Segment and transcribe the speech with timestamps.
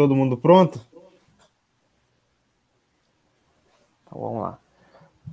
[0.00, 0.80] Todo mundo pronto?
[4.06, 4.58] Então vamos lá.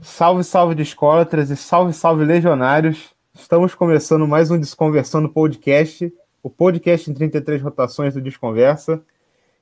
[0.01, 3.16] Salve, salve de escolatras e salve, salve legionários.
[3.34, 9.01] Estamos começando mais um Desconversando Podcast, o podcast em 33 rotações do Desconversa.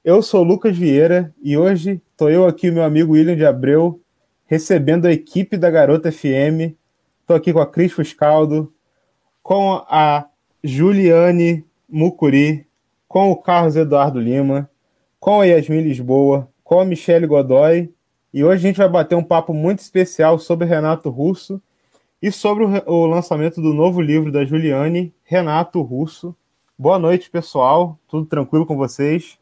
[0.03, 4.01] Eu sou Lucas Vieira e hoje estou eu aqui, meu amigo William de Abreu,
[4.47, 6.73] recebendo a equipe da Garota FM.
[7.21, 8.73] Estou aqui com a Cris Fuscaldo,
[9.43, 10.25] com a
[10.63, 12.65] Juliane Mucuri,
[13.07, 14.67] com o Carlos Eduardo Lima,
[15.25, 17.91] com a Yasmin Lisboa, com a Michele Godoy.
[18.31, 21.59] E hoje a gente vai bater um papo muito especial sobre Renato Russo
[22.21, 26.35] e sobre o, o lançamento do novo livro da Juliane, Renato Russo.
[26.77, 27.97] Boa noite, pessoal.
[28.07, 29.39] Tudo tranquilo com vocês?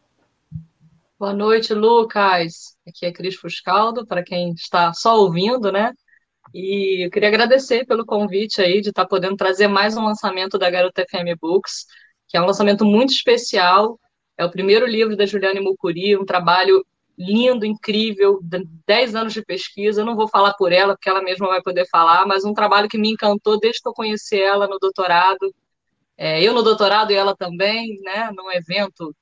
[1.19, 2.77] Boa noite, Lucas.
[2.87, 5.91] Aqui é Cris Fuscaldo, para quem está só ouvindo, né?
[6.53, 10.69] E eu queria agradecer pelo convite aí de estar podendo trazer mais um lançamento da
[10.69, 11.87] Garota FM Books,
[12.29, 13.99] que é um lançamento muito especial.
[14.37, 16.85] É o primeiro livro da Juliane Mucuri, um trabalho
[17.17, 18.39] lindo, incrível,
[18.87, 20.01] 10 anos de pesquisa.
[20.01, 22.89] Eu não vou falar por ela, porque ela mesma vai poder falar, mas um trabalho
[22.89, 25.53] que me encantou desde que eu conheci ela no doutorado.
[26.17, 29.15] É, eu no doutorado e ela também, né, num evento,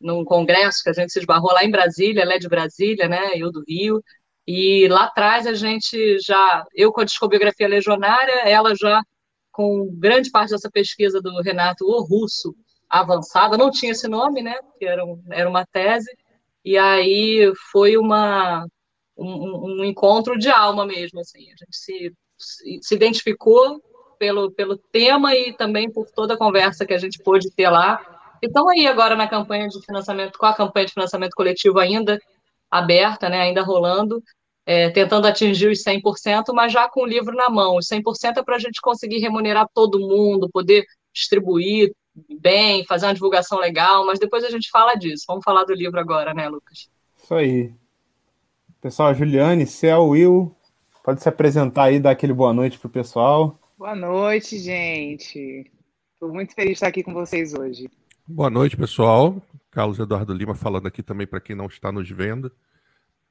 [0.00, 3.30] num congresso que a gente se esbarrou lá em Brasília, ela é de Brasília, né,
[3.34, 4.02] eu do Rio.
[4.46, 9.02] E lá atrás a gente já, eu com a discografia legionária, ela já
[9.50, 12.54] com grande parte dessa pesquisa do Renato, o russo,
[12.88, 16.10] avançada, não tinha esse nome, né, que era, um, era uma tese,
[16.64, 18.66] e aí foi uma,
[19.16, 22.12] um, um, encontro de alma mesmo, assim, a gente se,
[22.80, 23.80] se identificou
[24.18, 28.00] pelo, pelo tema e também por toda a conversa que a gente pôde ter lá,
[28.42, 32.18] e estão aí agora na campanha de financiamento, com a campanha de financiamento coletivo ainda
[32.70, 34.22] aberta, né, ainda rolando,
[34.66, 37.76] é, tentando atingir os 100%, mas já com o livro na mão.
[37.76, 40.84] Os 100% é para a gente conseguir remunerar todo mundo, poder
[41.14, 41.92] distribuir
[42.40, 45.24] bem, fazer uma divulgação legal, mas depois a gente fala disso.
[45.26, 46.88] Vamos falar do livro agora, né, Lucas?
[47.16, 47.72] Isso aí.
[48.80, 50.54] Pessoal, Juliane, Céu, Will,
[51.04, 53.58] pode se apresentar aí, dar aquele boa noite pro pessoal.
[53.76, 55.70] Boa noite, gente.
[56.14, 57.90] Estou muito feliz de estar aqui com vocês hoje.
[58.26, 59.42] Boa noite, pessoal.
[59.70, 62.50] Carlos Eduardo Lima falando aqui também para quem não está nos vendo.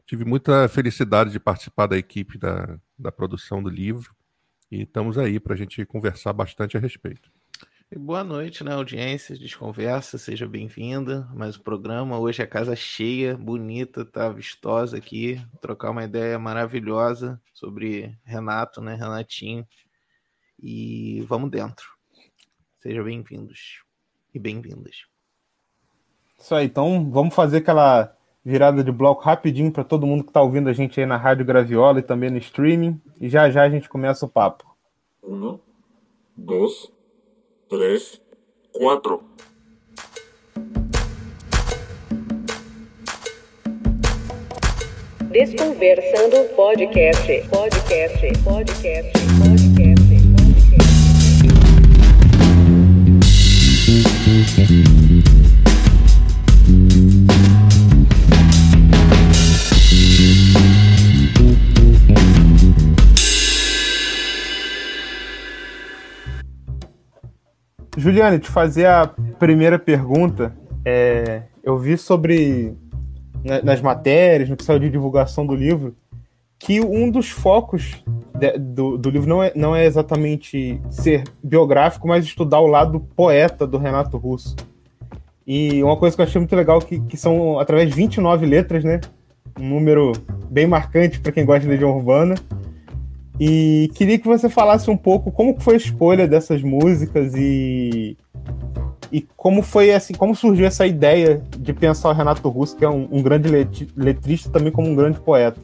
[0.06, 4.16] Tive muita felicidade de participar da equipe da, da produção do livro
[4.72, 7.32] e estamos aí para a gente conversar bastante a respeito.
[7.92, 11.30] E boa noite, né, audiência, desconversa, seja bem-vinda.
[11.36, 12.18] Mais um programa.
[12.18, 15.40] Hoje a casa cheia, bonita, tá vistosa aqui.
[15.62, 19.68] Trocar uma ideia maravilhosa sobre Renato, né, Renatinho.
[20.60, 21.86] E vamos dentro.
[22.80, 23.84] Sejam bem-vindos
[24.34, 25.06] e bem-vindas.
[26.40, 30.42] Isso aí, então vamos fazer aquela virada de bloco rapidinho para todo mundo que está
[30.42, 33.00] ouvindo a gente aí na Rádio Graviola e também no streaming.
[33.22, 34.76] E já já a gente começa o papo.
[35.24, 35.60] Um,
[36.36, 36.92] dois,
[37.70, 38.22] três,
[38.72, 39.24] quatro.
[45.32, 49.65] Desconversando podcast, podcast, podcast, podcast, podcast.
[68.06, 69.08] Juliane, te fazer a
[69.40, 70.56] primeira pergunta.
[70.86, 72.78] É, eu vi sobre
[73.64, 75.96] nas matérias, no que saiu de divulgação do livro,
[76.60, 78.04] que um dos focos
[78.36, 83.00] de, do, do, livro não é, não é exatamente ser biográfico, mas estudar o lado
[83.16, 84.56] poeta do Renato Russo.
[85.46, 88.84] E uma coisa que eu achei muito legal que, que são através de 29 letras,
[88.84, 89.02] né?
[89.60, 90.12] Um número
[90.48, 92.36] bem marcante para quem gosta de Legião Urbana.
[93.40, 98.18] E queria que você falasse um pouco como foi a escolha dessas músicas e,
[99.12, 102.90] e como foi assim, como surgiu essa ideia de pensar o Renato Russo, que é
[102.90, 103.50] um, um grande
[103.96, 105.60] letrista também como um grande poeta.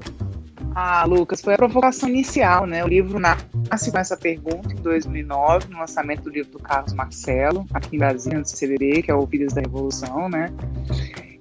[0.73, 2.83] Ah, Lucas, foi a provocação inicial, né?
[2.83, 7.65] O livro nasce com essa pergunta em 2009, no lançamento do livro do Carlos Marcelo,
[7.73, 10.49] aqui em Brasília, no CBB, que é o Filhos da Revolução, né?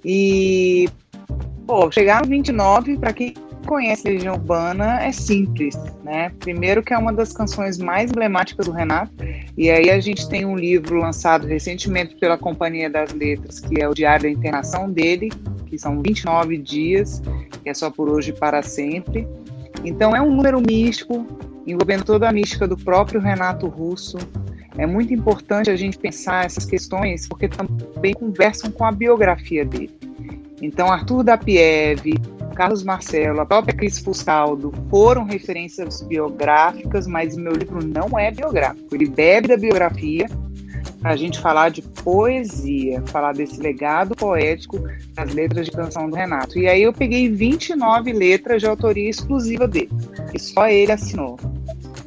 [0.04, 0.88] E,
[1.64, 3.34] pô, chegar no 29, para quem
[3.66, 6.30] conhece Legião Urbana é simples, né?
[6.40, 9.12] Primeiro que é uma das canções mais emblemáticas do Renato,
[9.56, 13.88] e aí a gente tem um livro lançado recentemente pela Companhia das Letras, que é
[13.88, 15.30] o Diário da Internação dele,
[15.66, 17.22] que são 29 dias,
[17.62, 19.26] que é só por hoje e para sempre.
[19.84, 21.26] Então é um número místico,
[21.66, 24.18] envolvendo toda a mística do próprio Renato Russo.
[24.76, 29.90] É muito importante a gente pensar essas questões, porque também conversam com a biografia dele.
[30.62, 32.14] Então, Arthur da Pieve,
[32.60, 38.94] Carlos Marcelo, a própria Cris Fustaldo foram referências biográficas, mas meu livro não é biográfico.
[38.94, 40.28] Ele bebe da biografia,
[41.00, 44.78] para a gente falar de poesia, falar desse legado poético
[45.14, 46.58] das letras de canção do Renato.
[46.58, 49.88] E aí eu peguei 29 letras de autoria exclusiva dele,
[50.30, 51.38] que só ele assinou.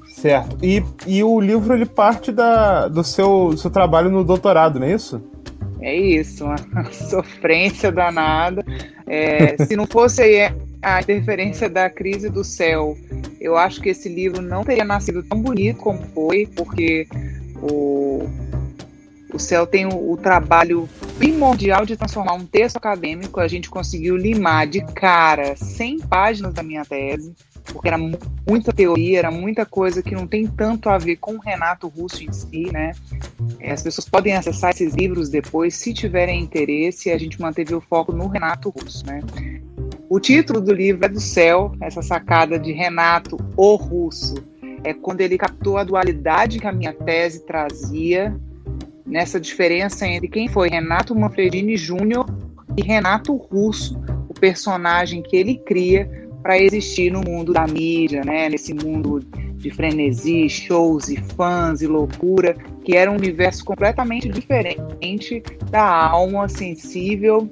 [0.08, 0.56] Certo.
[0.62, 4.86] E, e o livro ele parte da, do seu, do seu trabalho no doutorado, não
[4.86, 5.20] é isso?
[5.84, 6.58] É isso, uma
[6.92, 8.66] sofrência danada.
[9.06, 10.22] É, se não fosse
[10.82, 12.98] a interferência da crise do céu,
[13.40, 17.06] eu acho que esse livro não teria nascido tão bonito como foi, porque
[17.62, 18.24] o,
[19.34, 20.88] o céu tem o, o trabalho
[21.18, 23.42] primordial de transformar um texto acadêmico.
[23.42, 27.36] A gente conseguiu limar de cara 100 páginas da minha tese
[27.72, 31.40] porque era muita teoria, era muita coisa que não tem tanto a ver com o
[31.40, 32.92] Renato Russo em si, né?
[33.60, 37.82] É, as pessoas podem acessar esses livros depois, se tiverem interesse, a gente manteve o
[37.82, 39.22] foco no Renato Russo, né?
[40.10, 44.36] O título do livro é do céu, essa sacada de Renato, o Russo,
[44.84, 48.36] é quando ele captou a dualidade que a minha tese trazia,
[49.06, 52.26] nessa diferença entre quem foi Renato Manfredini Júnior
[52.78, 58.50] e Renato Russo, o personagem que ele cria para existir no mundo da mídia, né?
[58.50, 59.22] Nesse mundo
[59.56, 62.54] de frenesi, shows e fãs e loucura,
[62.84, 65.42] que era um universo completamente diferente
[65.72, 67.50] da alma sensível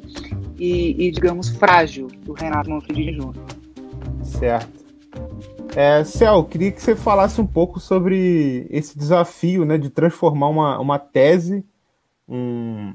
[0.60, 3.34] e, e digamos, frágil do Renato Manfredini Jr.
[4.24, 4.82] Certo.
[5.74, 10.80] É, Céu, queria que você falasse um pouco sobre esse desafio né, de transformar uma,
[10.80, 11.64] uma tese,
[12.28, 12.94] um,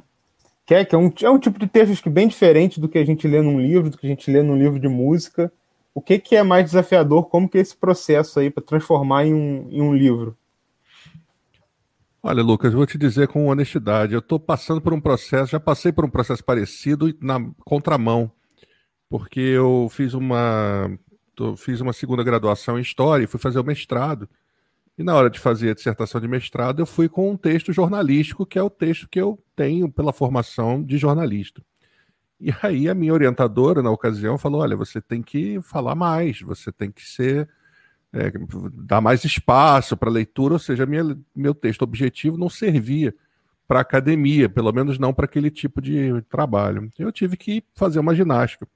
[0.66, 2.98] que, é, que é, um, é um tipo de texto que bem diferente do que
[2.98, 5.50] a gente lê num livro, do que a gente lê num livro de música,
[5.96, 7.24] o que, que é mais desafiador?
[7.30, 10.36] Como que é esse processo aí para transformar em um, em um livro?
[12.22, 15.90] Olha, Lucas, vou te dizer com honestidade, eu estou passando por um processo, já passei
[15.90, 18.30] por um processo parecido na contramão,
[19.08, 20.90] porque eu fiz uma,
[21.56, 24.28] fiz uma segunda graduação em História e fui fazer o mestrado.
[24.98, 28.44] E na hora de fazer a dissertação de mestrado, eu fui com um texto jornalístico,
[28.44, 31.62] que é o texto que eu tenho pela formação de jornalista.
[32.40, 36.70] E aí a minha orientadora, na ocasião, falou: olha, você tem que falar mais, você
[36.72, 37.48] tem que ser.
[38.12, 38.32] É,
[38.72, 43.14] dar mais espaço para leitura, ou seja, minha, meu texto objetivo não servia
[43.66, 46.90] para academia, pelo menos não para aquele tipo de trabalho.
[46.98, 48.66] Eu tive que fazer uma ginástica.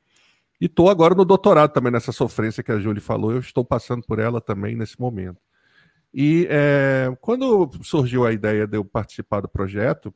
[0.60, 4.02] E estou agora no doutorado também, nessa sofrência que a Júlia falou, eu estou passando
[4.02, 5.38] por ela também nesse momento.
[6.12, 10.12] E é, quando surgiu a ideia de eu participar do projeto,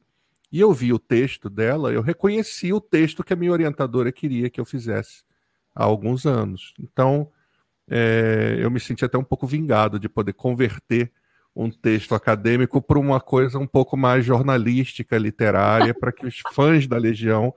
[0.54, 4.48] e eu vi o texto dela, eu reconheci o texto que a minha orientadora queria
[4.48, 5.24] que eu fizesse
[5.74, 6.72] há alguns anos.
[6.78, 7.28] Então,
[7.90, 11.10] é, eu me senti até um pouco vingado de poder converter
[11.56, 16.86] um texto acadêmico para uma coisa um pouco mais jornalística, literária, para que os fãs
[16.86, 17.52] da Legião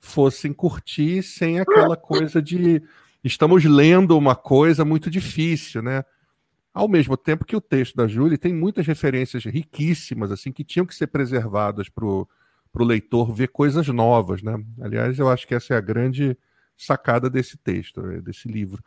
[0.00, 2.82] fossem curtir sem aquela coisa de
[3.22, 6.04] estamos lendo uma coisa muito difícil, né?
[6.74, 10.86] Ao mesmo tempo que o texto da Júlia tem muitas referências riquíssimas, assim, que tinham
[10.86, 12.26] que ser preservadas para o
[12.74, 14.54] leitor ver coisas novas, né?
[14.80, 16.36] Aliás, eu acho que essa é a grande
[16.76, 18.82] sacada desse texto, eh, desse livro.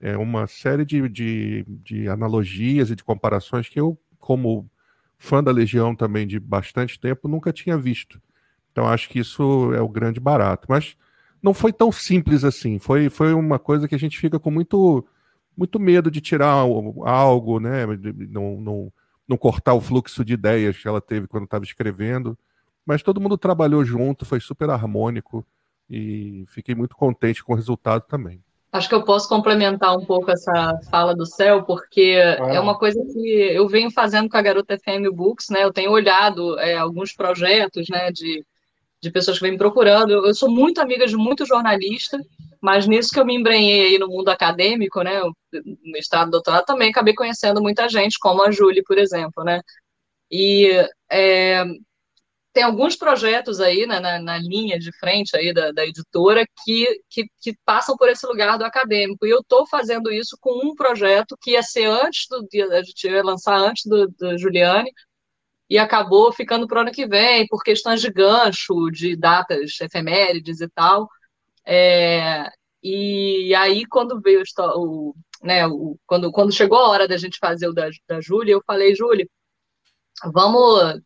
[0.00, 4.70] É uma série de, de, de analogias e de comparações que eu, como
[5.18, 8.20] fã da Legião também de bastante tempo, nunca tinha visto.
[8.70, 10.66] Então acho que isso é o grande barato.
[10.68, 10.96] Mas
[11.42, 12.78] não foi tão simples assim.
[12.78, 15.06] Foi, foi uma coisa que a gente fica com muito
[15.56, 17.86] muito medo de tirar algo, né?
[18.28, 18.92] Não, não,
[19.28, 22.36] não cortar o fluxo de ideias que ela teve quando estava escrevendo.
[22.84, 25.46] Mas todo mundo trabalhou junto, foi super harmônico
[25.88, 28.42] e fiquei muito contente com o resultado também.
[28.74, 32.54] Acho que eu posso complementar um pouco essa fala do céu, porque ah.
[32.54, 35.62] é uma coisa que eu venho fazendo com a Garota FM Books, né?
[35.62, 38.44] Eu tenho olhado é, alguns projetos, né, de,
[39.00, 40.10] de pessoas que vêm me procurando.
[40.10, 42.18] Eu, eu sou muito amiga de muito jornalista,
[42.64, 45.20] mas nisso que eu me embrenhei aí no mundo acadêmico, né,
[45.52, 49.60] no estado doutorado, também acabei conhecendo muita gente, como a Júlia, por exemplo, né,
[50.30, 50.70] e
[51.12, 51.62] é,
[52.54, 57.02] tem alguns projetos aí né, na, na, linha de frente aí da, da editora que,
[57.10, 60.74] que, que, passam por esse lugar do acadêmico, e eu estou fazendo isso com um
[60.74, 64.90] projeto que ia ser antes do dia, a gente ia lançar antes do, do Juliane,
[65.68, 70.62] e acabou ficando para o ano que vem, por questões de gancho, de datas efemérides
[70.62, 71.08] e tal,
[71.66, 72.50] é,
[72.82, 74.42] e aí, quando veio
[74.76, 78.52] o, né, o, quando, quando chegou a hora da gente fazer o da, da Júlia,
[78.52, 79.26] eu falei, Júlia,
[80.32, 81.00] vamos,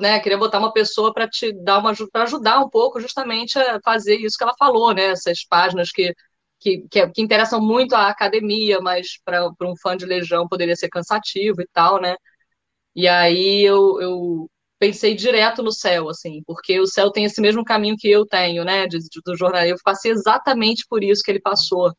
[0.00, 3.80] né, queria botar uma pessoa para te dar uma para ajudar um pouco justamente a
[3.84, 6.14] fazer isso que ela falou, né, essas páginas que
[6.60, 10.88] que, que, que interessam muito à academia, mas para um fã de Legião poderia ser
[10.88, 12.16] cansativo e tal, né?
[12.94, 17.64] E aí eu, eu pensei direto no céu, assim, porque o céu tem esse mesmo
[17.64, 19.76] caminho que eu tenho, né, de, de, do jornalismo.
[19.76, 21.92] Eu passei exatamente por isso que ele passou,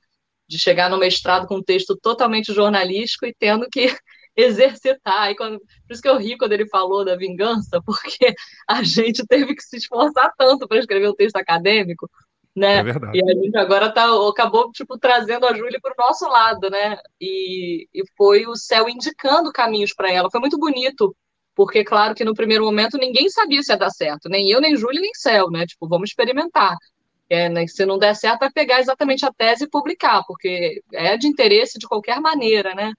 [0.48, 3.88] de chegar no mestrado com um texto totalmente jornalístico e tendo que
[4.36, 5.29] exercitar.
[5.29, 8.33] E quando, por isso que eu ri quando ele falou da vingança, porque
[8.67, 12.09] a gente teve que se esforçar tanto para escrever um texto acadêmico,
[12.55, 12.77] né?
[12.77, 13.17] É verdade.
[13.17, 16.98] E a gente agora tá, acabou tipo, trazendo a Júlia para o nosso lado, né?
[17.21, 20.31] E, e foi o céu indicando caminhos para ela.
[20.31, 21.15] Foi muito bonito,
[21.59, 24.77] porque, claro, que no primeiro momento ninguém sabia se ia dar certo, nem eu, nem
[24.77, 25.65] Júlia, nem Céu, né?
[25.65, 26.77] Tipo, vamos experimentar.
[27.29, 31.17] É, né, se não der certo, vai pegar exatamente a tese e publicar, porque é
[31.17, 32.93] de interesse de qualquer maneira, né?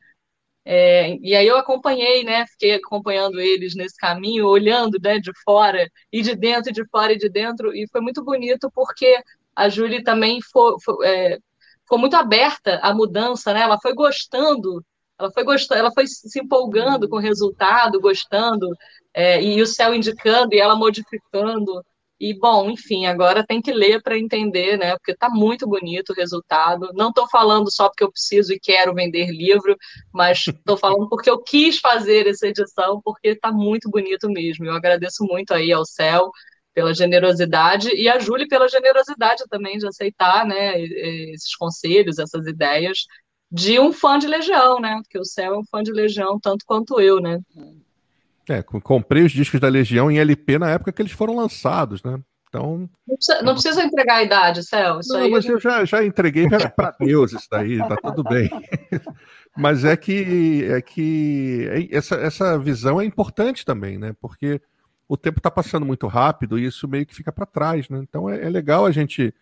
[0.63, 2.47] É, e aí eu acompanhei, né?
[2.49, 7.19] Fiquei acompanhando eles nesse caminho, olhando né, de fora e de dentro, de fora e
[7.19, 9.23] de dentro, e foi muito bonito porque
[9.57, 11.39] a Júlia também foi, foi, é,
[11.83, 13.63] ficou muito aberta à mudança, né?
[13.63, 14.85] Ela foi gostando,
[15.21, 18.67] ela foi gostando, ela foi se empolgando com o resultado, gostando,
[19.13, 21.85] é, e o céu indicando e ela modificando.
[22.19, 24.93] E, bom, enfim, agora tem que ler para entender, né?
[24.97, 26.91] Porque está muito bonito o resultado.
[26.95, 29.77] Não estou falando só porque eu preciso e quero vender livro,
[30.13, 34.67] mas estou falando porque eu quis fazer essa edição, porque está muito bonito mesmo.
[34.67, 36.31] Eu agradeço muito aí ao Céu
[36.75, 43.07] pela generosidade e a Júlia pela generosidade também de aceitar, né, esses conselhos, essas ideias
[43.51, 45.01] de um fã de Legião, né?
[45.03, 47.41] Porque o Céu é um fã de Legião tanto quanto eu, né?
[48.49, 52.21] É, comprei os discos da Legião em LP na época que eles foram lançados, né?
[52.49, 52.91] Então.
[53.07, 54.99] Não precisa, não precisa entregar a idade, Céu.
[54.99, 58.51] Isso não, aí mas eu já, já entreguei para Deus isso daí, tá tudo bem.
[59.57, 64.15] mas é que é que é, essa, essa visão é importante também, né?
[64.21, 64.61] Porque
[65.09, 68.01] o tempo está passando muito rápido e isso meio que fica para trás, né?
[68.03, 69.33] Então é, é legal a gente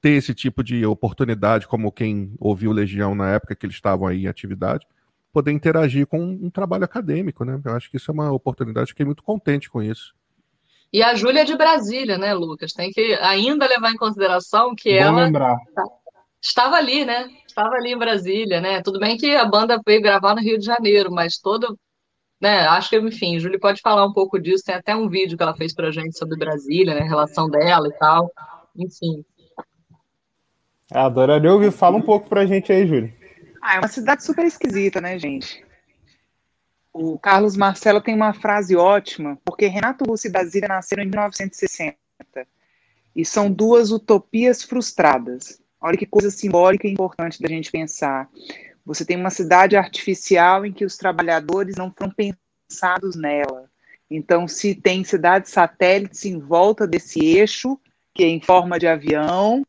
[0.00, 4.24] ter esse tipo de oportunidade, como quem ouviu Legião na época que eles estavam aí
[4.24, 4.86] em atividade
[5.32, 7.60] poder interagir com um trabalho acadêmico, né?
[7.64, 10.14] Eu acho que isso é uma oportunidade, fiquei muito contente com isso.
[10.92, 12.72] E a Júlia é de Brasília, né, Lucas?
[12.72, 15.56] Tem que ainda levar em consideração que Bom ela lembrar.
[16.42, 17.30] estava ali, né?
[17.46, 18.82] Estava ali em Brasília, né?
[18.82, 21.78] Tudo bem que a banda veio gravar no Rio de Janeiro, mas todo,
[22.40, 22.66] né?
[22.66, 24.64] Acho que, enfim, a Júlia pode falar um pouco disso.
[24.64, 27.02] Tem até um vídeo que ela fez pra gente sobre Brasília, né?
[27.02, 28.32] A relação dela e tal.
[28.76, 29.24] Enfim.
[30.92, 31.70] Adoraria ouvir.
[31.70, 33.14] Fala um pouco pra gente aí, Júlia.
[33.62, 35.64] Ah, é uma cidade super esquisita, né, gente?
[36.92, 41.96] O Carlos Marcelo tem uma frase ótima, porque Renato Russo e Brasília nasceram em 1960
[43.14, 45.60] e são duas utopias frustradas.
[45.80, 48.28] Olha que coisa simbólica e importante da gente pensar.
[48.84, 53.70] Você tem uma cidade artificial em que os trabalhadores não foram pensados nela.
[54.10, 57.78] Então, se tem cidades satélites em volta desse eixo,
[58.12, 59.64] que é em forma de avião,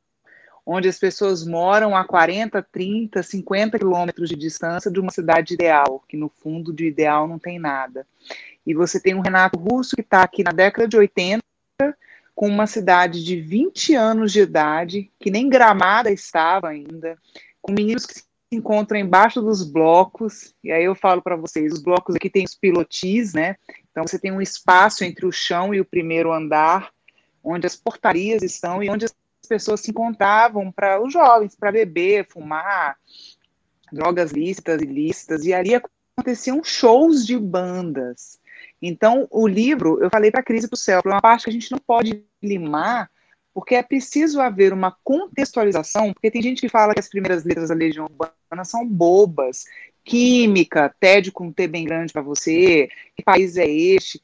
[0.65, 6.03] onde as pessoas moram a 40, 30, 50 quilômetros de distância de uma cidade ideal,
[6.07, 8.05] que no fundo de ideal não tem nada.
[8.65, 11.41] E você tem um Renato Russo que está aqui na década de 80,
[12.35, 17.17] com uma cidade de 20 anos de idade, que nem gramada estava ainda,
[17.61, 21.81] com meninos que se encontram embaixo dos blocos, e aí eu falo para vocês, os
[21.81, 23.55] blocos aqui tem os pilotis, né?
[23.91, 26.91] Então você tem um espaço entre o chão e o primeiro andar,
[27.43, 29.13] onde as portarias estão e onde as
[29.51, 32.95] pessoas se encontravam para os jovens, para beber, fumar,
[33.91, 38.39] drogas lícitas, ilícitas, e ali aconteciam shows de bandas.
[38.81, 41.53] Então, o livro, eu falei para a Crise para o Céu, uma parte que a
[41.53, 43.11] gente não pode limar,
[43.53, 47.67] porque é preciso haver uma contextualização, porque tem gente que fala que as primeiras letras
[47.67, 49.65] da Legião Urbana são bobas,
[50.05, 54.21] química, tédio com T bem grande para você, que país é este?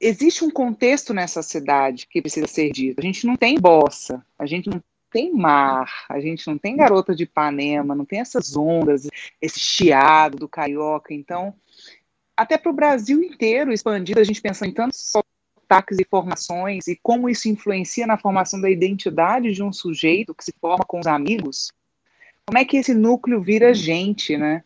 [0.00, 3.00] Existe um contexto nessa cidade que precisa ser dito.
[3.00, 7.14] A gente não tem bossa, a gente não tem mar, a gente não tem garota
[7.14, 9.08] de Ipanema, não tem essas ondas,
[9.40, 11.14] esse chiado do carioca.
[11.14, 11.54] Então,
[12.36, 16.96] até para o Brasil inteiro expandido, a gente pensa em tantos sotaques e formações e
[17.02, 21.06] como isso influencia na formação da identidade de um sujeito que se forma com os
[21.06, 21.72] amigos.
[22.46, 24.62] Como é que esse núcleo vira gente, né?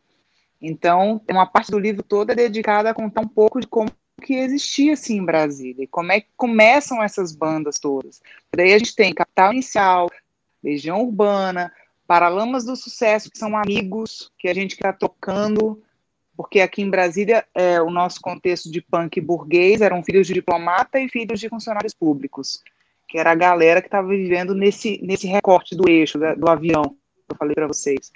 [0.61, 3.91] Então, uma parte do livro toda é dedicada a contar um pouco de como
[4.23, 5.85] que existia assim em Brasília.
[5.85, 8.23] E como é que começam essas bandas todas?
[8.55, 10.09] Daí a gente tem Capital Inicial,
[10.62, 11.73] Legião Urbana,
[12.07, 15.83] Paralamas do Sucesso, que são amigos que a gente está tocando,
[16.37, 21.00] porque aqui em Brasília é, o nosso contexto de punk burguês eram filhos de diplomata
[21.00, 22.62] e filhos de funcionários públicos,
[23.09, 26.83] que era a galera que estava vivendo nesse, nesse recorte do eixo, da, do avião,
[27.26, 28.12] que eu falei para vocês.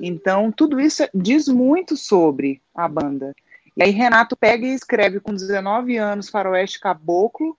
[0.00, 3.34] Então, tudo isso diz muito sobre a banda.
[3.76, 7.56] E aí Renato pega e escreve com 19 anos Faroeste Caboclo,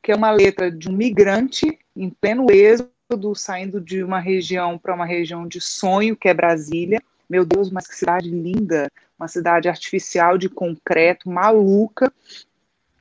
[0.00, 4.94] que é uma letra de um migrante em pleno êxodo, saindo de uma região para
[4.94, 7.02] uma região de sonho, que é Brasília.
[7.28, 12.12] Meu Deus, mas que cidade linda, uma cidade artificial de concreto, maluca,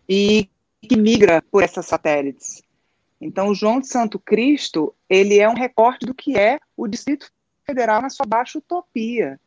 [0.10, 0.50] e
[0.82, 2.64] que migra por essas satélites.
[3.22, 7.32] Então, João de Santo Cristo, ele é um recorte do que é o Distrito
[7.64, 9.40] Federal na sua baixa utopia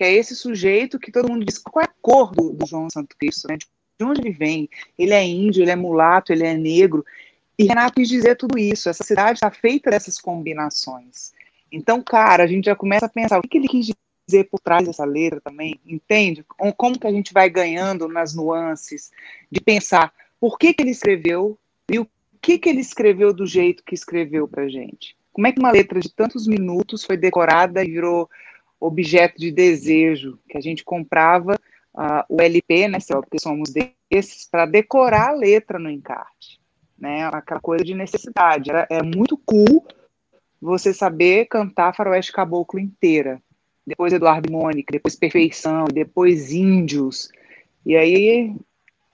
[0.00, 2.88] que é esse sujeito que todo mundo diz qual é a cor do, do João
[2.88, 3.58] Santo Cristo, né?
[3.58, 3.66] De
[4.02, 4.66] onde ele vem?
[4.98, 7.04] Ele é índio, ele é mulato, ele é negro.
[7.58, 8.88] E Renato quis dizer tudo isso.
[8.88, 11.34] Essa cidade está feita dessas combinações.
[11.70, 13.90] Então, cara, a gente já começa a pensar o que, ele quis
[14.26, 16.46] dizer por trás dessa letra também, entende?
[16.78, 19.10] Como que a gente vai ganhando nas nuances
[19.52, 21.58] de pensar por que, que ele escreveu
[21.90, 22.08] e o
[22.40, 25.14] que, que ele escreveu do jeito que escreveu para gente.
[25.30, 28.30] Como é que uma letra de tantos minutos foi decorada e virou
[28.80, 31.58] objeto de desejo, que a gente comprava
[31.94, 36.58] uh, o LP, né, porque somos desses, para decorar a letra no encarte.
[36.98, 38.70] Né, aquela coisa de necessidade.
[38.70, 39.86] Era, é muito cool
[40.60, 43.40] você saber cantar Faroeste Caboclo inteira.
[43.86, 47.30] Depois Eduardo e Mônica, depois Perfeição, depois Índios.
[47.84, 48.54] E aí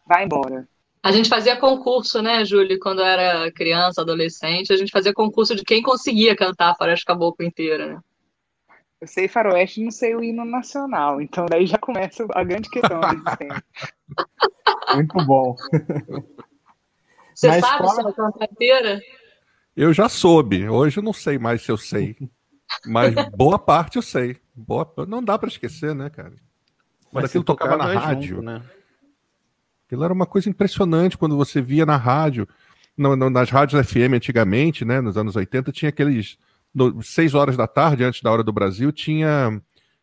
[0.07, 0.69] vai embora.
[1.01, 5.63] A gente fazia concurso, né, Júlio, quando era criança, adolescente, a gente fazia concurso de
[5.65, 8.01] quem conseguia cantar Faroeste Caboclo inteira, né?
[9.01, 12.99] Eu sei faroeste não sei o hino nacional, então daí já começa a grande questão
[13.01, 13.65] da existência.
[14.95, 15.55] Muito bom.
[17.35, 19.01] Você Na sabe se cantar inteira?
[19.77, 20.67] Eu já soube.
[20.67, 22.17] Hoje eu não sei mais se eu sei.
[22.87, 24.39] Mas boa parte eu sei.
[24.55, 24.91] Boa...
[25.07, 26.33] Não dá para esquecer, né, cara?
[27.11, 28.37] Quando Mas aquilo tocava, tocava na rádio.
[28.37, 28.63] Junto, né?
[29.87, 32.49] Aquilo era uma coisa impressionante quando você via na rádio.
[32.97, 36.39] No, no, nas rádios FM antigamente, né, nos anos 80, tinha aqueles.
[37.03, 39.61] Seis horas da tarde, antes da hora do Brasil, tinha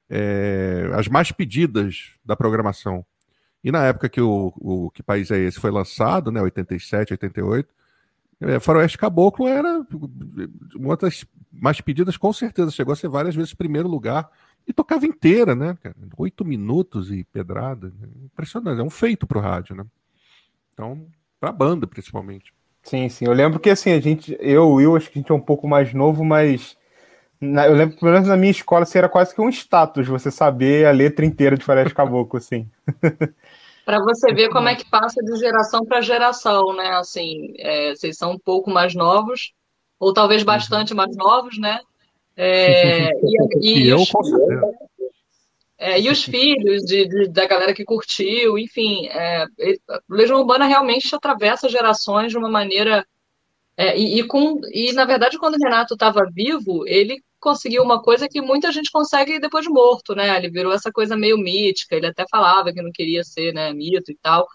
[0.09, 3.05] é, as mais pedidas da programação.
[3.63, 7.73] E na época que o, o Que País é Esse foi lançado, né, 87, 88,
[8.41, 9.85] é, Faroeste Caboclo era
[10.75, 12.71] uma das mais pedidas, com certeza.
[12.71, 14.29] Chegou a ser várias vezes primeiro lugar.
[14.67, 15.77] E tocava inteira, né?
[16.17, 17.91] Oito minutos e pedrada.
[18.23, 18.79] Impressionante.
[18.79, 19.85] É um feito pro rádio, né?
[20.73, 21.05] Então,
[21.39, 22.53] pra banda, principalmente.
[22.83, 23.25] Sim, sim.
[23.25, 25.39] Eu lembro que assim, a gente, eu, o Will, acho que a gente é um
[25.39, 26.77] pouco mais novo, mas
[27.39, 30.29] na, eu lembro, pelo menos na minha escola, assim, era quase que um status você
[30.29, 32.69] saber a letra inteira de Faroeste Caboclo, assim.
[33.85, 36.91] para você ver como é que passa de geração para geração, né?
[36.91, 39.53] Assim, é, vocês são um pouco mais novos,
[39.99, 40.47] ou talvez uhum.
[40.47, 41.79] bastante mais novos, né?
[42.35, 43.11] É,
[43.61, 44.11] e, e, eu, os,
[45.83, 49.45] é, e os filhos de, de, da galera que curtiu, enfim, é,
[50.09, 53.05] Legião Urbana realmente atravessa gerações de uma maneira.
[53.75, 58.01] É, e, e, com, e, na verdade, quando o Renato estava vivo, ele conseguiu uma
[58.01, 60.37] coisa que muita gente consegue depois de morto, né?
[60.37, 64.09] Ele virou essa coisa meio mítica, ele até falava que não queria ser né, mito
[64.09, 64.47] e tal.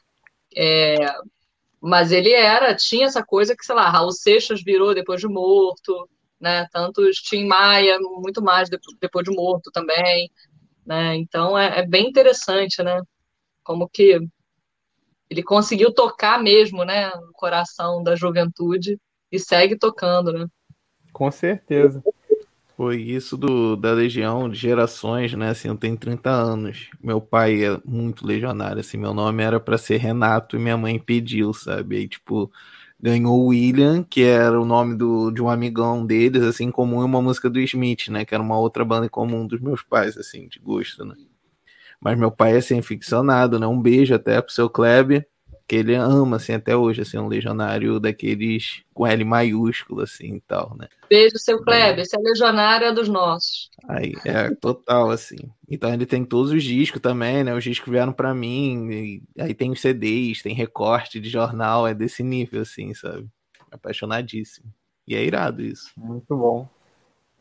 [0.57, 0.97] É,
[1.79, 6.09] mas ele era, tinha essa coisa que, sei lá, Raul Seixas virou depois de morto,
[6.41, 6.67] né?
[6.73, 10.31] Tanto Tim Maia, muito mais depois de morto também,
[10.89, 11.15] né?
[11.17, 13.01] Então é, é bem interessante, né?
[13.63, 14.19] Como que
[15.29, 17.11] ele conseguiu tocar mesmo, né?
[17.11, 18.99] No coração da juventude
[19.31, 20.47] e segue tocando, né?
[21.13, 22.03] Com certeza.
[22.75, 25.51] Foi isso do, da Legião de gerações, né?
[25.51, 26.89] Assim, eu tenho 30 anos.
[27.03, 30.99] Meu pai é muito legionário, assim, meu nome era para ser Renato e minha mãe
[30.99, 31.97] pediu, sabe?
[31.97, 32.51] Aí, tipo,
[33.01, 37.23] ganhou William, que era o nome do, de um amigão deles, assim, comum, e uma
[37.23, 38.25] música do Smith, né?
[38.25, 41.15] Que era uma outra banda em comum dos meus pais, assim, de gosto, né?
[42.01, 43.67] Mas meu pai é, assim, ficcionado, né?
[43.67, 45.29] Um beijo até pro seu Kleber
[45.69, 50.41] que ele ama, assim, até hoje, assim, um legionário daqueles com L maiúsculo, assim, e
[50.41, 50.89] tal, né?
[51.11, 53.69] Beijo, seu Kleber, esse é legionário é dos nossos.
[53.87, 55.37] Aí, é, total, assim.
[55.69, 57.55] Então ele tem todos os discos também, né?
[57.55, 62.23] Os discos vieram para mim, aí tem os CDs, tem recorte de jornal, é desse
[62.23, 63.27] nível, assim, sabe?
[63.71, 64.73] Apaixonadíssimo.
[65.07, 65.91] E é irado isso.
[65.95, 66.67] Muito bom.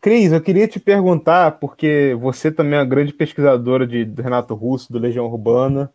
[0.01, 4.53] Cris, eu queria te perguntar, porque você também é uma grande pesquisadora de, do Renato
[4.53, 5.91] Russo, do Legião Urbana,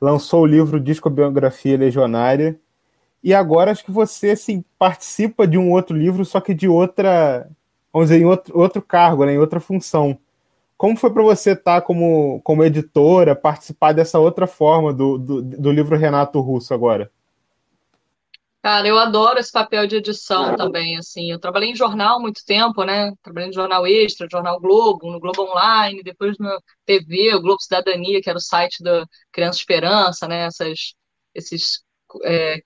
[0.00, 2.58] lançou o livro Discobiografia Legionária,
[3.22, 7.48] e agora acho que você assim, participa de um outro livro, só que de outra,
[7.92, 10.18] vamos dizer, em outro, outro cargo, né, em outra função.
[10.76, 15.42] Como foi para você estar tá como, como editora, participar dessa outra forma do, do,
[15.42, 17.10] do livro Renato Russo agora?
[18.68, 21.32] Cara, eu adoro esse papel de edição também, assim.
[21.32, 23.10] Eu trabalhei em jornal muito tempo, né?
[23.22, 26.50] Trabalhei no Jornal Extra, Jornal Globo, no Globo Online, depois no
[26.84, 30.40] TV, o Globo Cidadania, que era o site da Criança Esperança, né?
[30.44, 30.92] Essas,
[31.34, 31.82] esses
[32.24, 32.60] é,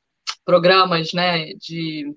[0.45, 1.53] programas, né?
[1.55, 2.13] De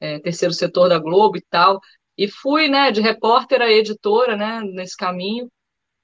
[0.00, 1.80] é, terceiro setor da Globo e tal.
[2.18, 2.90] E fui, né?
[2.90, 4.62] De repórter a editora, né?
[4.62, 5.48] Nesse caminho.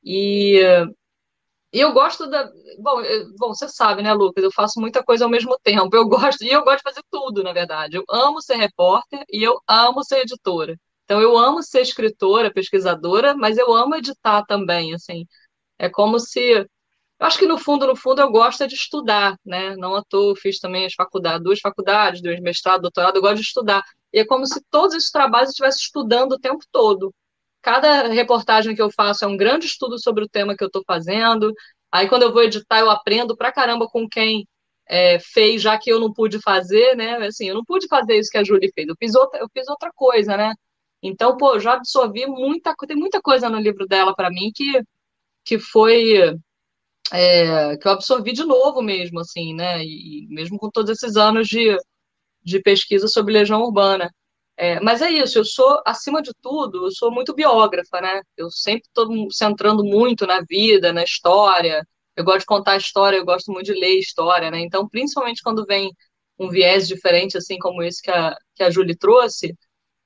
[0.04, 0.60] E
[1.72, 2.50] e eu gosto da.
[2.78, 4.42] Bom, eu, bom, você sabe, né, Lucas?
[4.42, 5.94] Eu faço muita coisa ao mesmo tempo.
[5.94, 7.96] Eu gosto, e eu gosto de fazer tudo, na verdade.
[7.96, 10.76] Eu amo ser repórter e eu amo ser editora.
[11.04, 15.26] Então, eu amo ser escritora, pesquisadora, mas eu amo editar também, assim.
[15.78, 16.40] É como se.
[16.40, 19.76] Eu acho que no fundo, no fundo, eu gosto é de estudar, né?
[19.76, 23.42] Não à toa, fiz também as faculdades, duas faculdades, dois mestrado, doutorado, eu gosto de
[23.42, 23.82] estudar.
[24.12, 27.12] E é como se todos esses trabalhos eu estivesse estudando o tempo todo
[27.68, 30.82] cada reportagem que eu faço é um grande estudo sobre o tema que eu estou
[30.86, 31.52] fazendo.
[31.92, 34.48] Aí, quando eu vou editar, eu aprendo pra caramba com quem
[34.88, 37.16] é, fez, já que eu não pude fazer, né?
[37.26, 39.68] Assim, eu não pude fazer isso que a Júlia fez, eu fiz outra, eu fiz
[39.68, 40.54] outra coisa, né?
[41.02, 44.82] Então, pô, já absorvi muita coisa, tem muita coisa no livro dela para mim que,
[45.44, 46.14] que foi
[47.12, 49.84] é, que eu absorvi de novo mesmo, assim, né?
[49.84, 51.76] E, mesmo com todos esses anos de,
[52.42, 54.10] de pesquisa sobre legião urbana.
[54.60, 58.22] É, mas é isso, eu sou, acima de tudo, eu sou muito biógrafa, né?
[58.36, 61.86] Eu sempre estou centrando muito na vida, na história.
[62.16, 64.60] Eu gosto de contar história, eu gosto muito de ler história, né?
[64.60, 65.92] Então, principalmente quando vem
[66.38, 69.54] um viés diferente, assim como esse que a, que a Julie trouxe,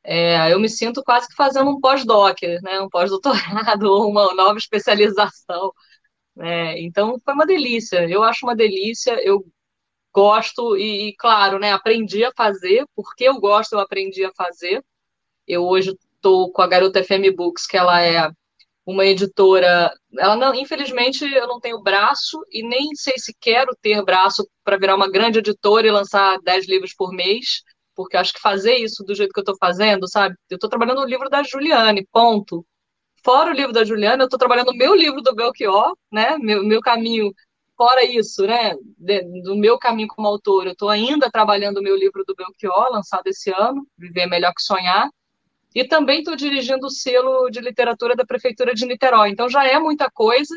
[0.05, 2.81] é, eu me sinto quase que fazendo um pós-doc, né?
[2.81, 5.73] Um pós-doutorado ou uma nova especialização.
[6.37, 6.81] Né?
[6.83, 8.09] Então, foi uma delícia.
[8.09, 9.45] Eu acho uma delícia, eu
[10.13, 14.85] gosto e, e, claro, né, aprendi a fazer, porque eu gosto, eu aprendi a fazer.
[15.47, 18.31] Eu hoje estou com a Garota FM Books, que ela é
[18.85, 24.03] uma editora, ela não, infelizmente eu não tenho braço e nem sei se quero ter
[24.05, 27.63] braço para virar uma grande editora e lançar 10 livros por mês,
[27.95, 30.35] porque acho que fazer isso do jeito que eu estou fazendo, sabe?
[30.51, 32.67] Eu estou trabalhando no livro da Juliane, ponto.
[33.25, 36.37] Fora o livro da Juliana, eu estou trabalhando o meu livro do Belchior, né?
[36.39, 37.33] Meu, meu caminho
[37.83, 41.97] fora isso, né, de, do meu caminho como autor, eu estou ainda trabalhando o meu
[41.97, 45.11] livro do Belchior, lançado esse ano, Viver Melhor que Sonhar,
[45.75, 49.31] e também estou dirigindo o selo de literatura da Prefeitura de Niterói.
[49.31, 50.57] Então já é muita coisa,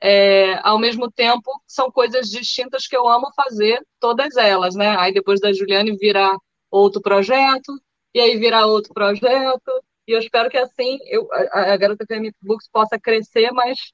[0.00, 4.96] é, ao mesmo tempo são coisas distintas que eu amo fazer, todas elas, né?
[4.98, 6.34] Aí depois da Juliane virar
[6.70, 7.78] outro projeto,
[8.14, 9.70] e aí virar outro projeto,
[10.06, 13.92] e eu espero que assim eu, a, a Garota FM Books possa crescer, mas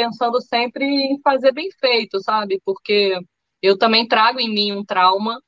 [0.00, 2.60] pensando sempre em fazer bem feito, sabe?
[2.64, 3.18] Porque
[3.60, 5.38] eu também trago em mim um trauma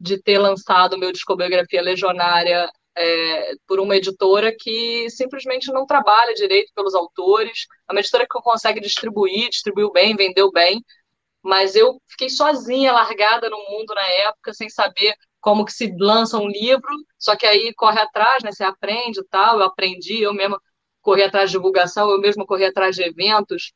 [0.00, 6.72] de ter lançado meu discografia legionária é, por uma editora que simplesmente não trabalha direito
[6.74, 10.82] pelos autores, é uma editora que consegue distribuir, distribuiu bem, vendeu bem,
[11.42, 16.36] mas eu fiquei sozinha, largada no mundo na época, sem saber como que se lança
[16.38, 20.34] um livro, só que aí corre atrás, né, você aprende e tal, eu aprendi, eu
[20.34, 20.60] mesma
[21.00, 23.72] corri atrás de divulgação, eu mesma corri atrás de eventos,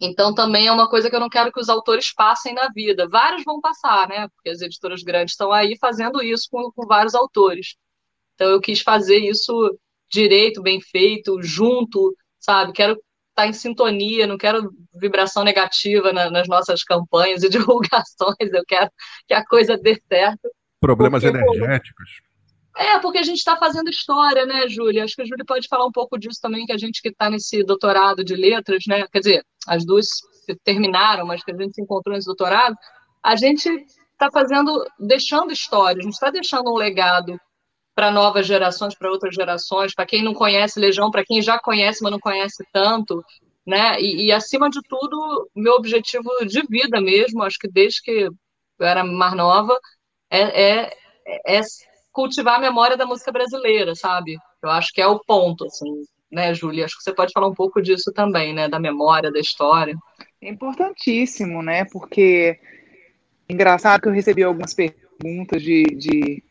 [0.00, 3.08] então, também é uma coisa que eu não quero que os autores passem na vida.
[3.08, 4.28] Vários vão passar, né?
[4.28, 7.74] Porque as editoras grandes estão aí fazendo isso com, com vários autores.
[8.34, 9.76] Então, eu quis fazer isso
[10.08, 12.72] direito, bem feito, junto, sabe?
[12.72, 12.96] Quero
[13.30, 18.52] estar em sintonia, não quero vibração negativa na, nas nossas campanhas e divulgações.
[18.52, 18.90] Eu quero
[19.26, 20.48] que a coisa dê certo.
[20.80, 22.20] Problemas porque, energéticos.
[22.78, 25.02] É, porque a gente está fazendo história, né, Júlia?
[25.02, 27.28] Acho que a Júlia pode falar um pouco disso também, que a gente que está
[27.28, 29.04] nesse doutorado de letras, né?
[29.10, 30.06] Quer dizer, as duas
[30.62, 32.76] terminaram, mas que a gente se encontrou nesse doutorado,
[33.20, 33.68] a gente
[34.12, 37.36] está fazendo, deixando história, a gente está deixando um legado
[37.96, 42.00] para novas gerações, para outras gerações, para quem não conhece Legião, para quem já conhece,
[42.00, 43.24] mas não conhece tanto,
[43.66, 44.00] né?
[44.00, 48.28] E, e, acima de tudo, meu objetivo de vida mesmo, acho que desde que
[48.78, 49.76] eu era mais nova,
[50.30, 50.96] é, é,
[51.44, 51.60] é
[52.18, 54.36] cultivar a memória da música brasileira, sabe?
[54.60, 56.84] Eu acho que é o ponto, assim, né, Júlia?
[56.84, 58.68] Acho que você pode falar um pouco disso também, né?
[58.68, 59.96] Da memória, da história.
[60.42, 61.84] É importantíssimo, né?
[61.84, 62.58] Porque
[63.48, 66.42] engraçado que eu recebi algumas perguntas de, de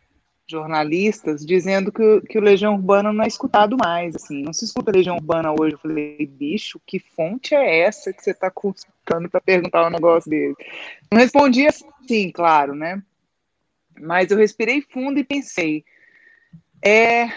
[0.50, 4.96] jornalistas dizendo que, que o Legião Urbana não é escutado mais, assim, não se escuta
[4.96, 5.74] Legião Urbana hoje.
[5.76, 10.30] Eu falei, bicho, que fonte é essa que você está consultando para perguntar um negócio
[10.30, 10.56] dele?
[11.12, 13.04] Não respondi assim, claro, né?
[14.00, 15.84] Mas eu respirei fundo e pensei:
[16.84, 17.28] é,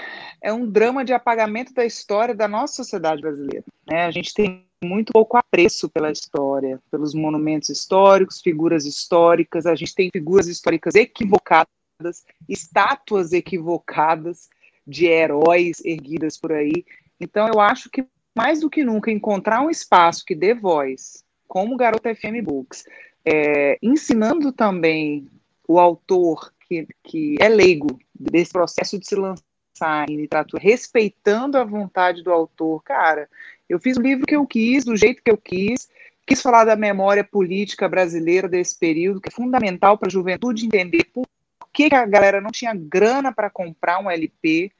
[0.42, 3.64] é um drama de apagamento da história da nossa sociedade brasileira.
[3.87, 4.05] Né?
[4.05, 9.94] A gente tem muito pouco apreço pela história, pelos monumentos históricos, figuras históricas, a gente
[9.94, 14.49] tem figuras históricas equivocadas, estátuas equivocadas
[14.87, 16.85] de heróis erguidas por aí.
[17.20, 21.77] Então, eu acho que mais do que nunca encontrar um espaço que dê voz, como
[21.77, 22.85] Garota FM Books,
[23.25, 25.29] é, ensinando também
[25.71, 31.63] o autor que, que é leigo desse processo de se lançar em literatura, respeitando a
[31.63, 33.29] vontade do autor, cara,
[33.69, 35.89] eu fiz o livro que eu quis, do jeito que eu quis,
[36.27, 41.05] quis falar da memória política brasileira desse período, que é fundamental para a juventude entender
[41.15, 41.25] por
[41.73, 44.73] que a galera não tinha grana para comprar um LP,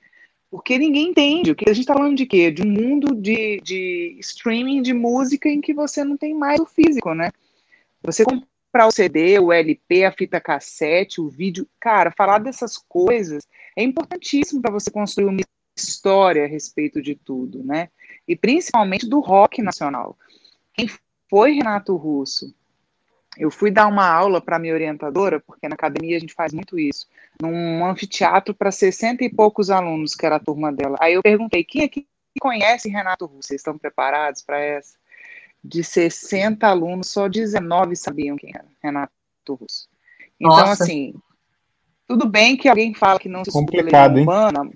[0.51, 1.53] porque ninguém entende.
[1.53, 2.51] O que a gente está falando de quê?
[2.51, 6.67] De um mundo de, de streaming de música em que você não tem mais o
[6.67, 7.31] físico, né?
[8.03, 8.25] Você
[8.71, 11.69] para o CD, o LP, a fita cassete, o vídeo.
[11.79, 15.41] Cara, falar dessas coisas é importantíssimo para você construir uma
[15.77, 17.89] história a respeito de tudo, né?
[18.27, 20.17] E principalmente do rock nacional.
[20.75, 20.89] Quem
[21.29, 22.55] foi Renato Russo?
[23.39, 26.79] Eu fui dar uma aula para minha orientadora, porque na academia a gente faz muito
[26.79, 27.07] isso,
[27.41, 30.97] num anfiteatro para 60 e poucos alunos, que era a turma dela.
[31.01, 32.07] Aí eu perguntei: quem aqui
[32.41, 35.00] conhecem Renato Russo, vocês estão preparados para essa?
[35.63, 39.13] De 60 alunos, só 19 sabiam quem era Renato
[39.49, 39.89] Russo.
[40.39, 40.85] Então, Nossa.
[40.85, 41.15] assim,
[42.07, 44.21] tudo bem que alguém fala que não se Complicado, hein?
[44.21, 44.71] Urbana,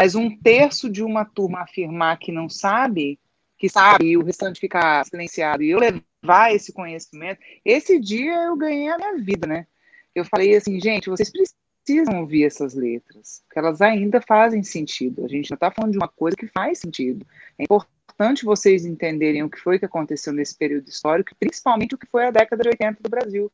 [0.00, 3.20] mas um terço de uma turma afirmar que não sabe,
[3.58, 8.56] que sabe, e o restante ficar silenciado, e eu levar esse conhecimento, esse dia eu
[8.56, 9.66] ganhei a minha vida, né?
[10.14, 15.24] Eu falei assim, gente, vocês precisam ouvir essas letras, porque elas ainda fazem sentido.
[15.26, 17.26] A gente não está falando de uma coisa que faz sentido.
[17.58, 17.99] É importante
[18.44, 22.30] vocês entenderem o que foi que aconteceu nesse período histórico, principalmente o que foi a
[22.30, 23.50] década de 80 do Brasil,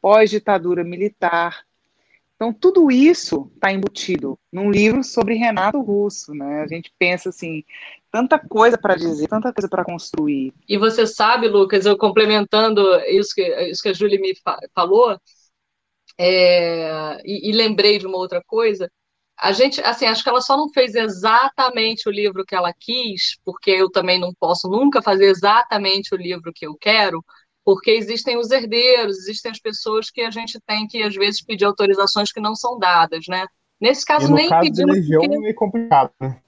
[0.00, 1.64] pós-ditadura militar.
[2.36, 6.62] Então, tudo isso está embutido num livro sobre Renato Russo, né?
[6.62, 7.64] A gente pensa assim,
[8.10, 10.52] tanta coisa para dizer, tanta coisa para construir.
[10.68, 15.18] E você sabe, Lucas, eu complementando isso que, isso que a Júlia me fa- falou,
[16.18, 18.90] é, e, e lembrei de uma outra coisa.
[19.36, 23.36] A gente, assim, acho que ela só não fez exatamente o livro que ela quis,
[23.44, 27.24] porque eu também não posso nunca fazer exatamente o livro que eu quero,
[27.64, 31.64] porque existem os herdeiros, existem as pessoas que a gente tem que, às vezes, pedir
[31.64, 33.46] autorizações que não são dadas, né?
[33.80, 36.38] Nesse caso, nem caso pedimos porque é meio complicado, né?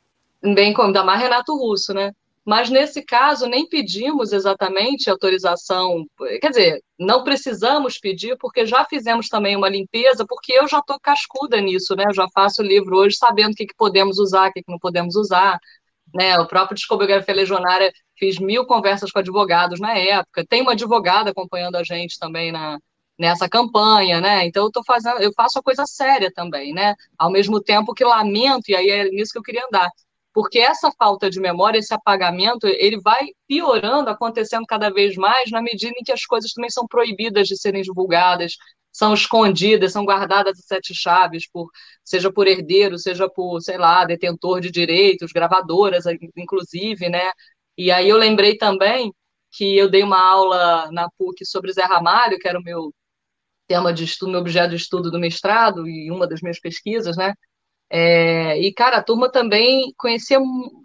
[0.54, 2.12] bem como da mais Renato Russo, né?
[2.46, 6.06] Mas nesse caso nem pedimos exatamente autorização,
[6.40, 10.96] quer dizer, não precisamos pedir porque já fizemos também uma limpeza, porque eu já estou
[11.00, 12.04] cascuda nisso, né?
[12.08, 14.70] Eu já faço o livro hoje sabendo o que, que podemos usar, o que, que
[14.70, 15.58] não podemos usar,
[16.14, 16.38] né?
[16.38, 21.76] O próprio Discografia Legionária fiz mil conversas com advogados na época, tem uma advogada acompanhando
[21.76, 22.78] a gente também na
[23.18, 24.46] nessa campanha, né?
[24.46, 26.94] Então eu tô fazendo, eu faço a coisa séria também, né?
[27.18, 29.90] Ao mesmo tempo que lamento, e aí é nisso que eu queria andar
[30.36, 35.62] porque essa falta de memória, esse apagamento, ele vai piorando, acontecendo cada vez mais na
[35.62, 38.52] medida em que as coisas também são proibidas de serem divulgadas,
[38.92, 41.70] são escondidas, são guardadas a sete chaves, por,
[42.04, 46.04] seja por herdeiro, seja por, sei lá, detentor de direitos, gravadoras,
[46.36, 47.30] inclusive, né?
[47.74, 49.14] E aí eu lembrei também
[49.52, 52.92] que eu dei uma aula na PUC sobre Zé Ramalho, que era o meu
[53.66, 57.32] tema de estudo, meu objeto de estudo do mestrado e uma das minhas pesquisas, né?
[57.88, 60.38] É, e, cara, a turma também conhecia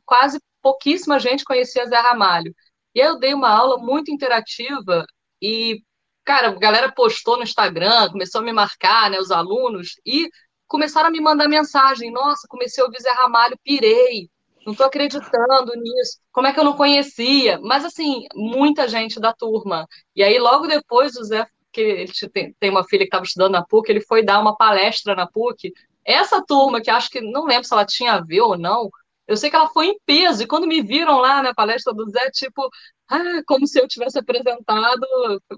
[0.05, 2.53] quase pouquíssima gente conhecia Zé Ramalho.
[2.93, 5.05] E eu dei uma aula muito interativa
[5.41, 5.81] e,
[6.23, 10.29] cara, a galera postou no Instagram, começou a me marcar, né, os alunos, e
[10.67, 12.11] começaram a me mandar mensagem.
[12.11, 14.29] Nossa, comecei a ouvir Zé Ramalho, pirei,
[14.65, 16.19] não tô acreditando nisso.
[16.31, 17.59] Como é que eu não conhecia?
[17.61, 19.87] Mas, assim, muita gente da turma.
[20.15, 22.11] E aí, logo depois, o Zé, que ele
[22.59, 25.73] tem uma filha que estava estudando na PUC, ele foi dar uma palestra na PUC
[26.05, 28.89] essa turma, que acho que não lembro se ela tinha a ver ou não,
[29.27, 32.09] eu sei que ela foi em peso, e quando me viram lá na palestra do
[32.09, 32.69] Zé, tipo,
[33.09, 35.05] ah, como se eu tivesse apresentado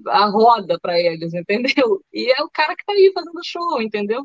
[0.07, 2.03] a roda para eles, entendeu?
[2.13, 4.23] E é o cara que tá aí fazendo show, entendeu?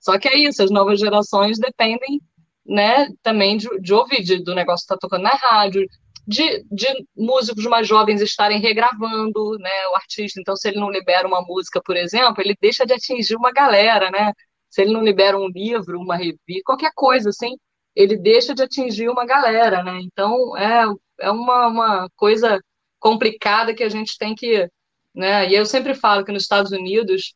[0.00, 2.20] Só que é isso, as novas gerações dependem,
[2.64, 5.86] né, também de, de ouvir, de, do negócio que tá tocando na rádio,
[6.26, 10.40] de, de músicos mais jovens estarem regravando, né, o artista.
[10.40, 14.10] Então, se ele não libera uma música, por exemplo, ele deixa de atingir uma galera,
[14.10, 14.32] né?
[14.76, 17.56] Se ele não libera um livro, uma revista, qualquer coisa assim,
[17.94, 19.98] ele deixa de atingir uma galera, né?
[20.02, 20.84] Então é,
[21.18, 22.60] é uma, uma coisa
[23.00, 24.68] complicada que a gente tem que,
[25.14, 25.48] né?
[25.48, 27.34] E eu sempre falo que nos Estados Unidos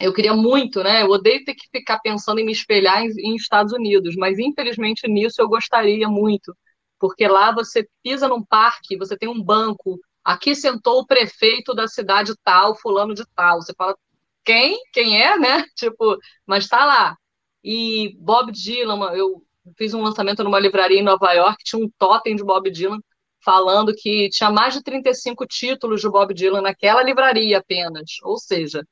[0.00, 1.02] eu queria muito, né?
[1.02, 5.06] Eu odeio ter que ficar pensando em me espelhar em, em Estados Unidos, mas infelizmente
[5.06, 6.56] nisso eu gostaria muito,
[6.98, 11.86] porque lá você pisa num parque, você tem um banco, aqui sentou o prefeito da
[11.86, 13.62] cidade tal, fulano de tal.
[13.62, 13.96] Você fala,
[14.44, 14.78] quem?
[14.92, 15.64] Quem é, né?
[15.76, 17.16] Tipo, mas tá lá.
[17.62, 19.42] E Bob Dylan, eu
[19.76, 22.98] fiz um lançamento numa livraria em Nova York, tinha um totem de Bob Dylan
[23.42, 28.10] falando que tinha mais de 35 títulos de Bob Dylan naquela livraria apenas.
[28.22, 28.82] Ou seja,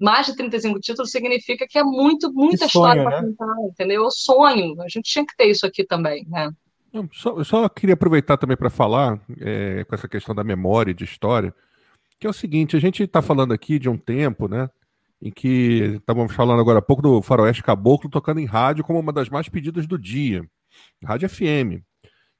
[0.00, 3.28] mais de 35 títulos significa que é muito, muita sonho, história para né?
[3.28, 4.02] contar, entendeu?
[4.02, 4.80] É o sonho.
[4.82, 6.50] A gente tinha que ter isso aqui também, né?
[6.92, 10.90] Não, só- eu só queria aproveitar também para falar é, com essa questão da memória
[10.90, 11.54] e de história,
[12.18, 14.68] que é o seguinte, a gente está falando aqui de um tempo, né,
[15.22, 19.12] em que estávamos falando agora há pouco do Faroeste Caboclo tocando em rádio como uma
[19.12, 20.44] das mais pedidas do dia,
[21.04, 21.80] rádio FM.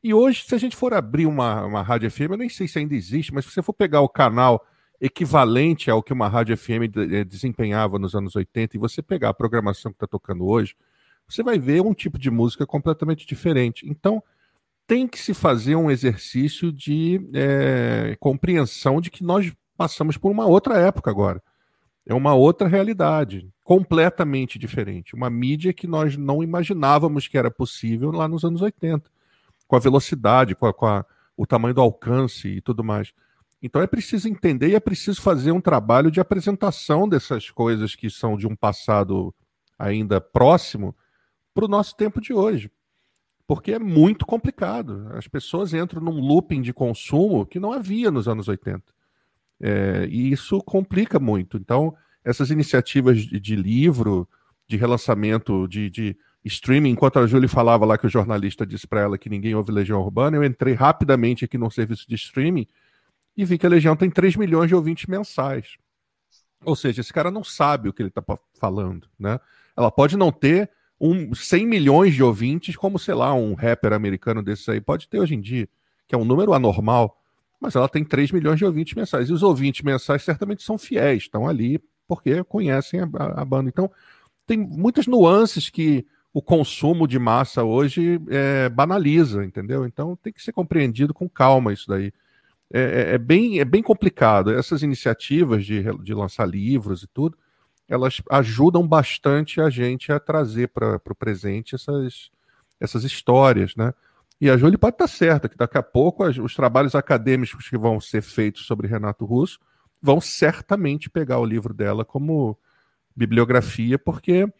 [0.03, 2.81] E hoje, se a gente for abrir uma, uma rádio FM, eu nem sei se
[2.81, 4.67] ainda existe, mas se você for pegar o canal
[5.01, 9.35] equivalente ao que uma rádio FM eh, desempenhava nos anos 80 e você pegar a
[9.35, 10.75] programação que está tocando hoje,
[11.29, 13.89] você vai ver um tipo de música completamente diferente.
[13.89, 14.21] Então,
[14.89, 20.47] tem que se fazer um exercício de eh, compreensão de que nós passamos por uma
[20.47, 21.41] outra época agora.
[22.07, 25.15] É uma outra realidade, completamente diferente.
[25.15, 29.09] Uma mídia que nós não imaginávamos que era possível lá nos anos 80,
[29.69, 31.05] com a velocidade, com, a- com a-
[31.37, 33.13] o tamanho do alcance e tudo mais.
[33.63, 38.11] Então é preciso entender e é preciso fazer um trabalho de apresentação dessas coisas que
[38.11, 39.33] são de um passado
[39.79, 40.95] ainda próximo
[41.55, 42.71] para o nosso tempo de hoje.
[43.47, 45.09] porque é muito complicado.
[45.15, 48.83] As pessoas entram num looping de consumo que não havia nos anos 80.
[49.63, 51.57] É, e isso complica muito.
[51.57, 51.95] Então,
[52.25, 54.29] essas iniciativas de, de livro,
[54.67, 59.03] de relançamento, de, de, streaming, enquanto a Julie falava lá que o jornalista disse para
[59.03, 62.67] ela que ninguém ouve Legião Urbana, eu entrei rapidamente aqui no serviço de streaming
[63.37, 65.77] e vi que a Legião tem 3 milhões de ouvintes mensais.
[66.65, 68.23] Ou seja, esse cara não sabe o que ele está
[68.55, 69.39] falando, né?
[69.77, 70.69] Ela pode não ter
[71.01, 75.21] um 100 milhões de ouvintes, como, sei lá, um rapper americano desse aí pode ter
[75.21, 75.69] hoje em dia,
[76.07, 77.22] que é um número anormal,
[77.63, 79.29] mas ela tem 3 milhões de ouvintes mensais.
[79.29, 83.69] E os ouvintes mensais certamente são fiéis, estão ali porque conhecem a, a, a banda.
[83.69, 83.91] Então,
[84.47, 89.87] tem muitas nuances que o consumo de massa hoje é, banaliza, entendeu?
[89.87, 92.13] Então tem que ser compreendido com calma isso daí.
[92.73, 94.51] É, é, é, bem, é bem complicado.
[94.51, 97.37] Essas iniciativas de, de lançar livros e tudo,
[97.87, 102.31] elas ajudam bastante a gente a trazer para o presente essas,
[102.81, 103.93] essas histórias, né?
[104.43, 108.01] E a Júlia pode estar certa que daqui a pouco os trabalhos acadêmicos que vão
[108.01, 109.61] ser feitos sobre Renato Russo
[110.03, 112.59] vão certamente pegar o livro dela como
[113.15, 114.53] bibliografia, porque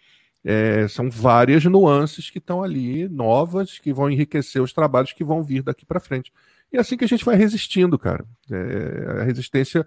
[0.45, 5.43] é, são várias nuances que estão ali, novas, que vão enriquecer os trabalhos que vão
[5.43, 6.33] vir daqui para frente.
[6.73, 8.25] E é assim que a gente vai resistindo, cara.
[8.53, 9.85] É, a resistência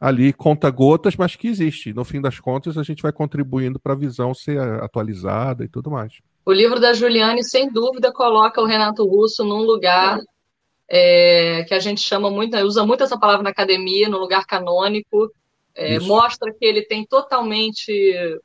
[0.00, 1.94] ali conta gotas, mas que existe.
[1.94, 5.88] No fim das contas, a gente vai contribuindo para a visão ser atualizada e tudo
[5.88, 6.20] mais.
[6.46, 10.20] O livro da Juliane, sem dúvida, coloca o Renato Russo num lugar
[10.88, 15.28] é, que a gente chama muito, usa muito essa palavra na academia, no lugar canônico,
[15.74, 17.92] é, mostra que ele tem totalmente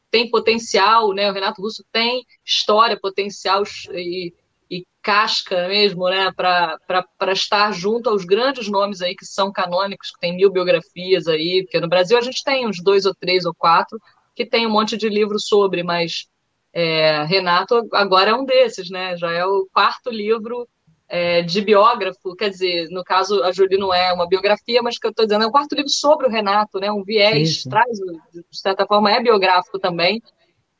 [0.09, 1.29] tem potencial, né?
[1.29, 3.61] O Renato Russo tem história, potencial
[3.93, 4.33] e,
[4.67, 6.31] e casca mesmo, né?
[6.35, 11.61] Para estar junto aos grandes nomes aí que são canônicos, que tem mil biografias aí,
[11.63, 13.99] porque no Brasil a gente tem uns dois ou três ou quatro
[14.35, 16.25] que tem um monte de livro sobre, mas
[16.73, 19.17] é, Renato agora é um desses, né?
[19.17, 20.67] Já é o quarto livro
[21.07, 25.05] é, de biógrafo, quer dizer, no caso a Julie não é uma biografia, mas que
[25.05, 26.89] eu estou dizendo é um quarto livro sobre o Renato, né?
[26.91, 27.69] Um viés, sim, sim.
[27.69, 27.97] traz,
[28.33, 30.21] de certa forma, é biográfico também.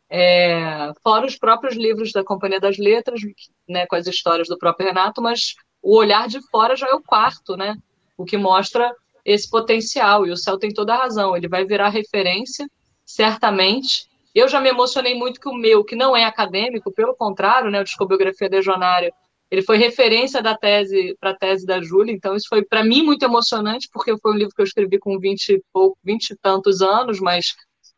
[0.10, 3.22] É, fora os próprios livros da Companhia das Letras,
[3.68, 7.02] né, com as histórias do próprio Renato, mas o olhar de fora já é o
[7.02, 7.78] quarto, né?
[8.18, 8.94] O que mostra
[9.26, 12.70] esse potencial, e o Céu tem toda a razão, ele vai virar referência,
[13.06, 14.11] certamente.
[14.34, 17.82] Eu já me emocionei muito que o meu, que não é acadêmico, pelo contrário, né,
[17.82, 19.14] o Discobiografia Legionária,
[19.52, 23.04] ele foi referência da tese para a tese da Júlia, então isso foi para mim
[23.04, 26.38] muito emocionante, porque foi um livro que eu escrevi com 20 e, pouco, 20 e
[26.38, 27.54] tantos anos, mas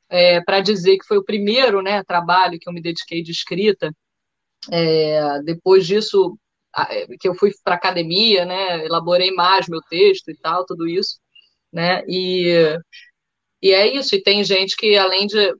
[0.09, 3.91] é, para dizer que foi o primeiro né, trabalho que eu me dediquei de escrita.
[4.71, 6.37] É, depois disso,
[6.75, 11.19] é, que eu fui para academia, né, elaborei mais meu texto e tal, tudo isso,
[11.71, 12.79] né, e,
[13.61, 15.53] e é isso, e tem gente que além de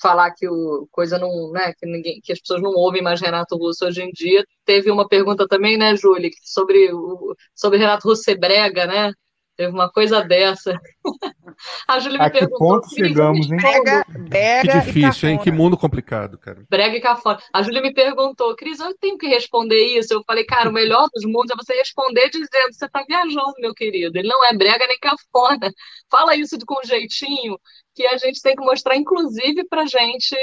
[0.00, 3.56] falar que o coisa não, né, que ninguém, que as pessoas não ouvem mais Renato
[3.56, 4.44] Russo hoje em dia.
[4.64, 9.12] Teve uma pergunta também, né, Júlia, sobre o sobre Renato Russo ser brega, né?
[9.60, 10.72] Teve uma coisa dessa.
[11.86, 13.58] A Júlia me a que ponto chegamos, hein?
[13.58, 15.38] Brega, brega que difícil, hein?
[15.38, 16.64] Que mundo complicado, cara.
[16.70, 17.38] Brega e cafona.
[17.52, 20.14] A Júlia me perguntou, Cris, eu tenho que responder isso?
[20.14, 23.74] Eu falei, cara, o melhor dos mundos é você responder dizendo, você tá viajando, meu
[23.74, 24.16] querido.
[24.16, 25.70] Ele não é brega nem cafona.
[26.10, 27.58] Fala isso com jeitinho
[28.00, 30.34] que a gente tem que mostrar, inclusive, para gente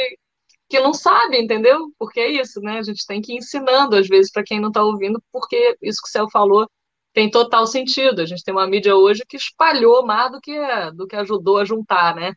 [0.69, 1.91] que não sabe, entendeu?
[1.97, 2.77] Porque é isso, né?
[2.77, 6.01] A gente tem que ir ensinando, às vezes, para quem não está ouvindo, porque isso
[6.01, 6.69] que o Céu falou
[7.13, 8.21] tem total sentido.
[8.21, 10.55] A gente tem uma mídia hoje que espalhou mais do que,
[10.93, 12.33] do que ajudou a juntar, né?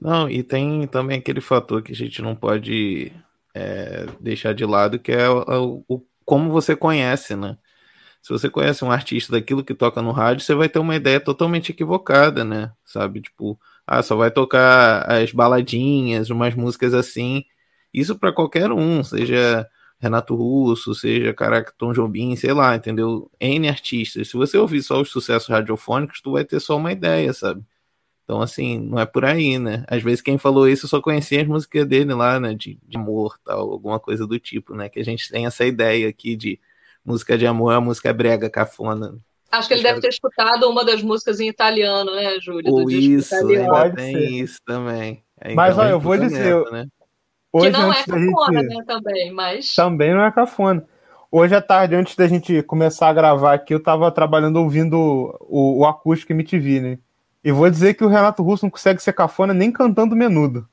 [0.00, 3.12] Não, e tem também aquele fator que a gente não pode
[3.54, 7.56] é, deixar de lado, que é o, o, como você conhece, né?
[8.20, 11.20] Se você conhece um artista daquilo que toca no rádio, você vai ter uma ideia
[11.20, 12.72] totalmente equivocada, né?
[12.84, 13.20] Sabe?
[13.20, 17.44] Tipo, ah, só vai tocar as baladinhas, umas músicas assim.
[17.92, 19.68] Isso para qualquer um, seja
[19.98, 23.30] Renato Russo, seja caraca, Tom Jobim, sei lá, entendeu?
[23.40, 24.28] N artistas.
[24.28, 27.64] Se você ouvir só os sucessos radiofônicos, tu vai ter só uma ideia, sabe?
[28.24, 29.84] Então, assim, não é por aí, né?
[29.88, 32.54] Às vezes quem falou isso só conhecia as músicas dele lá, né?
[32.54, 34.88] De, de amor, tal, alguma coisa do tipo, né?
[34.88, 36.58] Que a gente tem essa ideia aqui de
[37.04, 39.18] música de amor, a música brega, cafona.
[39.58, 42.72] Acho que ele deve ter escutado uma das músicas em italiano, né, Júlio?
[42.72, 45.22] Ou isso, ainda tem isso também.
[45.40, 46.86] Ainda mas olha, eu vou dizer, né?
[47.52, 48.74] Hoje, que não é cafona, gente...
[48.74, 49.74] né, também, mas...
[49.74, 50.84] Também não é cafona.
[51.30, 54.96] Hoje à tarde, antes da gente começar a gravar aqui, eu estava trabalhando ouvindo
[55.40, 56.98] o, o acústico MTV, né?
[57.42, 60.68] E vou dizer que o Renato Russo não consegue ser cafona nem cantando menudo.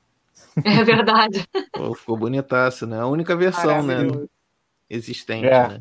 [0.64, 1.46] É verdade.
[1.72, 2.98] Pô, ficou bonitaço, né?
[2.98, 3.96] A única versão, né?
[4.88, 5.68] Existente, é.
[5.68, 5.80] né?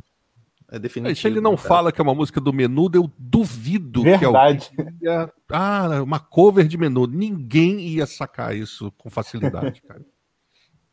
[0.72, 1.19] É definitivo.
[1.19, 1.63] Se ele não tá?
[1.63, 4.69] fala que é uma música do Menudo, eu duvido Verdade.
[4.69, 5.34] que alguém ia...
[5.51, 7.17] Ah, uma cover de Menudo.
[7.17, 10.05] Ninguém ia sacar isso com facilidade, cara.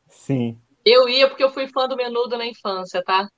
[0.09, 0.59] Sim.
[0.85, 3.29] Eu ia porque eu fui fã do Menudo na infância, tá?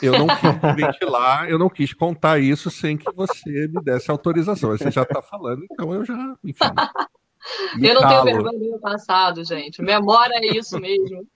[0.00, 0.38] Eu não quis
[0.76, 4.70] ventilar, eu não quis contar isso sem que você me desse autorização.
[4.70, 6.58] Você já está falando, então eu já, enfim.
[7.82, 8.24] eu não calo.
[8.24, 9.82] tenho vergonha do meu passado, gente.
[9.82, 11.26] Memória é isso mesmo.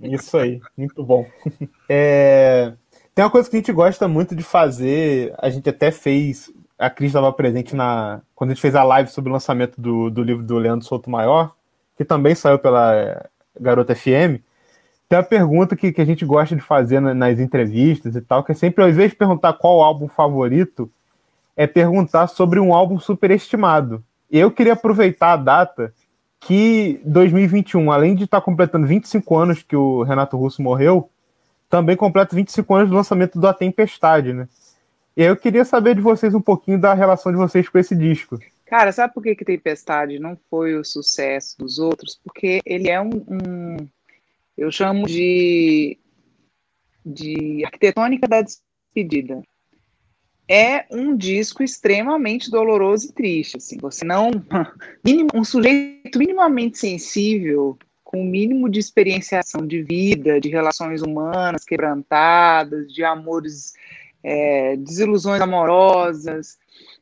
[0.00, 1.30] Isso aí, muito bom.
[1.88, 2.74] É...
[3.20, 6.88] Tem uma coisa que a gente gosta muito de fazer, a gente até fez, a
[6.88, 10.22] Cris estava presente na quando a gente fez a live sobre o lançamento do, do
[10.22, 11.54] livro do Leandro Souto Maior,
[11.98, 13.28] que também saiu pela
[13.60, 14.40] Garota FM.
[15.06, 18.52] Tem uma pergunta que, que a gente gosta de fazer nas entrevistas e tal, que
[18.52, 20.90] é sempre, ao invés de perguntar qual álbum favorito,
[21.54, 24.02] é perguntar sobre um álbum superestimado.
[24.30, 25.92] Eu queria aproveitar a data
[26.40, 31.10] que 2021, além de estar completando 25 anos que o Renato Russo morreu,
[31.70, 34.48] também completa 25 anos do lançamento do A Tempestade, né?
[35.16, 37.94] E aí eu queria saber de vocês um pouquinho da relação de vocês com esse
[37.94, 38.38] disco.
[38.66, 42.20] Cara, sabe por que, que Tempestade não foi o sucesso dos outros?
[42.24, 43.76] Porque ele é um, um
[44.56, 45.98] eu chamo de,
[47.04, 49.42] de arquitetônica da despedida.
[50.48, 53.56] É um disco extremamente doloroso e triste.
[53.56, 53.78] Assim.
[53.78, 54.30] Você não.
[55.34, 57.78] Um sujeito minimamente sensível,
[58.10, 63.72] com o mínimo de experienciação de vida, de relações humanas quebrantadas, de amores,
[64.20, 66.58] é, desilusões amorosas,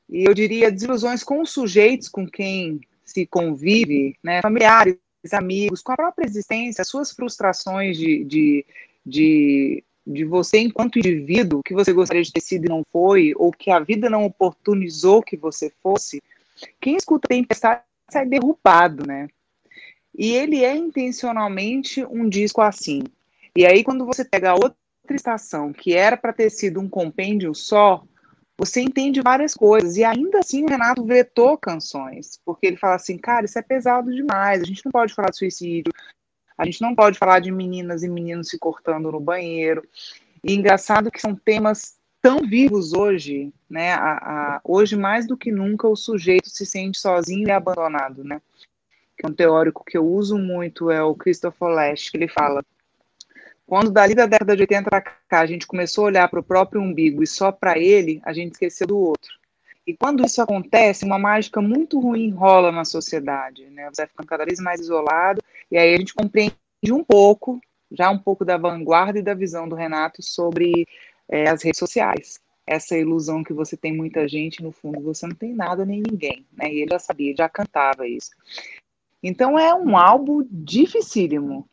[0.06, 4.98] e eu diria desilusões com os sujeitos com quem se convive, né, familiares
[5.32, 8.66] amigos, com a própria existência, as suas frustrações de, de,
[9.04, 13.50] de, de você enquanto indivíduo, que você gostaria de ter sido e não foi, ou
[13.50, 16.22] que a vida não oportunizou que você fosse,
[16.78, 17.80] quem escuta Tempestade
[18.10, 19.28] sai derrubado, né?
[20.18, 23.04] E ele é intencionalmente um disco assim.
[23.54, 24.74] E aí, quando você pega outra
[25.10, 28.02] estação, que era para ter sido um compêndio só,
[28.58, 29.96] você entende várias coisas.
[29.96, 34.12] E ainda assim o Renato vetou canções, porque ele fala assim, cara, isso é pesado
[34.12, 35.92] demais, a gente não pode falar de suicídio,
[36.58, 39.86] a gente não pode falar de meninas e meninos se cortando no banheiro.
[40.42, 43.92] E engraçado que são temas tão vivos hoje, né?
[43.92, 44.12] A,
[44.56, 48.42] a, hoje mais do que nunca o sujeito se sente sozinho e abandonado, né?
[49.18, 52.62] Que é um teórico que eu uso muito é o Christopher Lash, que ele fala
[53.68, 56.42] quando dali da década de 80 para cá a gente começou a olhar para o
[56.42, 59.30] próprio umbigo e só para ele, a gente esqueceu do outro.
[59.86, 63.86] E quando isso acontece, uma mágica muito ruim rola na sociedade, né?
[63.92, 66.54] Você vai ficando cada vez mais isolado, e aí a gente compreende
[66.90, 67.60] um pouco,
[67.90, 70.86] já um pouco da vanguarda e da visão do Renato sobre
[71.28, 72.40] é, as redes sociais.
[72.66, 76.46] Essa ilusão que você tem muita gente, no fundo você não tem nada nem ninguém,
[76.54, 76.72] né?
[76.72, 78.30] E ele já sabia, já cantava isso.
[79.22, 81.68] Então é um álbum dificílimo,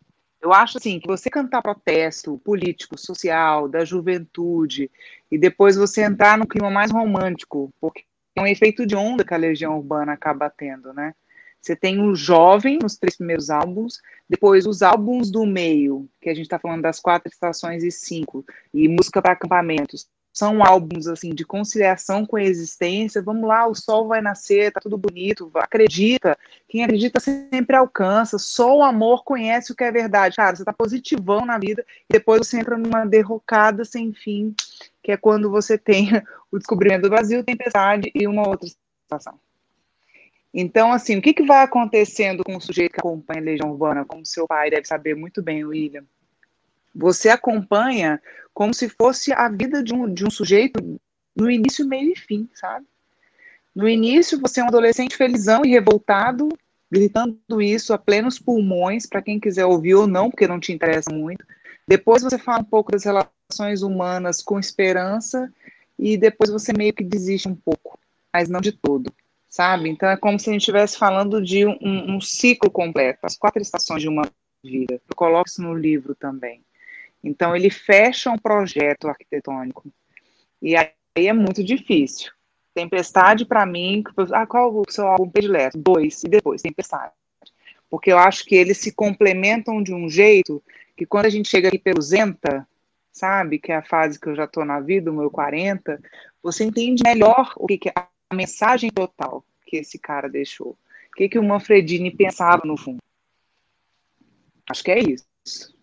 [0.46, 4.92] eu acho assim que você cantar protesto político, social, da juventude,
[5.32, 8.04] e depois você entrar no clima mais romântico, porque
[8.36, 11.16] é um efeito de onda que a Legião Urbana acaba tendo, né?
[11.60, 13.98] Você tem o jovem nos três primeiros álbuns,
[14.30, 18.46] depois os álbuns do meio, que a gente está falando das quatro estações e cinco,
[18.72, 23.22] e música para acampamentos são álbuns assim de conciliação com a existência.
[23.22, 25.50] Vamos lá, o sol vai nascer, tá tudo bonito.
[25.56, 26.38] Acredita.
[26.68, 28.38] Quem acredita sempre alcança.
[28.38, 30.36] Só o amor conhece o que é verdade.
[30.36, 34.54] Cara, você tá positivão na vida e depois você entra numa derrocada sem fim,
[35.02, 36.10] que é quando você tem
[36.52, 39.40] o descobrimento do Brasil, tempestade e uma outra situação.
[40.54, 44.04] Então, assim, o que, que vai acontecendo com o sujeito que acompanha a Legião Urbana,
[44.04, 46.04] como seu pai deve saber muito bem, William?
[46.96, 48.22] Você acompanha
[48.54, 51.00] como se fosse a vida de um, de um sujeito
[51.36, 52.86] no início, meio e fim, sabe?
[53.76, 56.48] No início, você é um adolescente felizão e revoltado,
[56.90, 61.12] gritando isso a plenos pulmões, para quem quiser ouvir ou não, porque não te interessa
[61.12, 61.46] muito.
[61.86, 65.52] Depois você fala um pouco das relações humanas com esperança,
[66.00, 68.00] e depois você meio que desiste um pouco,
[68.34, 69.12] mas não de todo,
[69.50, 69.90] sabe?
[69.90, 73.62] Então é como se a gente estivesse falando de um, um ciclo completo, as quatro
[73.62, 74.24] estações de uma
[74.64, 75.02] vida.
[75.10, 76.62] Eu coloco isso no livro também.
[77.26, 79.92] Então, ele fecha um projeto arquitetônico.
[80.62, 82.32] E aí é muito difícil.
[82.74, 85.78] Tempestade, para mim, ah, qual o seu álbum predileto?
[85.78, 87.14] Dois, e depois, Tempestade.
[87.90, 90.62] Porque eu acho que eles se complementam de um jeito
[90.96, 92.68] que quando a gente chega aqui pelo Zenta,
[93.12, 96.02] sabe, que é a fase que eu já estou na vida, o meu 40,
[96.44, 100.78] você entende melhor o que, que é a mensagem total que esse cara deixou.
[101.12, 103.00] O que, que o Manfredini pensava no fundo.
[104.70, 105.75] Acho que é isso.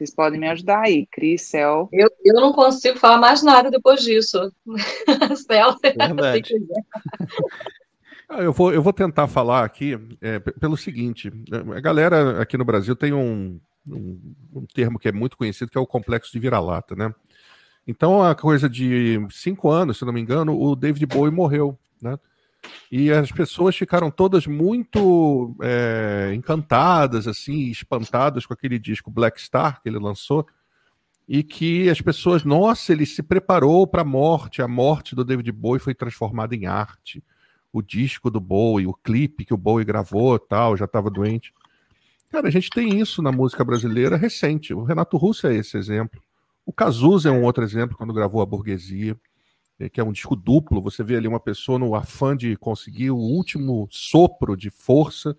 [0.00, 1.86] Vocês podem me ajudar aí, Cris, Cel.
[1.92, 4.50] Eu, eu não consigo falar mais nada depois disso.
[5.46, 5.76] Cel,
[6.32, 6.84] se quiser.
[8.26, 11.30] Ah, eu vou, eu vou tentar falar aqui é, pelo seguinte:
[11.76, 15.76] a galera aqui no Brasil tem um, um, um termo que é muito conhecido, que
[15.76, 17.14] é o complexo de vira-lata, né?
[17.86, 22.18] Então, a coisa de cinco anos, se não me engano, o David Bowie morreu, né?
[22.90, 29.80] E as pessoas ficaram todas muito é, encantadas, assim, espantadas com aquele disco Black Star
[29.82, 30.46] que ele lançou.
[31.28, 35.52] e que as pessoas, nossa, ele se preparou para a morte, a morte do David
[35.52, 37.22] Bowie foi transformada em arte.
[37.72, 41.54] O disco do Bowie, o clipe que o Bowie gravou, tal, já estava doente.
[42.30, 44.74] Cara, a gente tem isso na música brasileira recente.
[44.74, 46.20] O Renato Russo é esse exemplo.
[46.66, 49.16] O Cazuza é um outro exemplo quando gravou a Burguesia,
[49.88, 50.82] que é um disco duplo.
[50.82, 55.36] Você vê ali uma pessoa no afã de conseguir o último sopro de força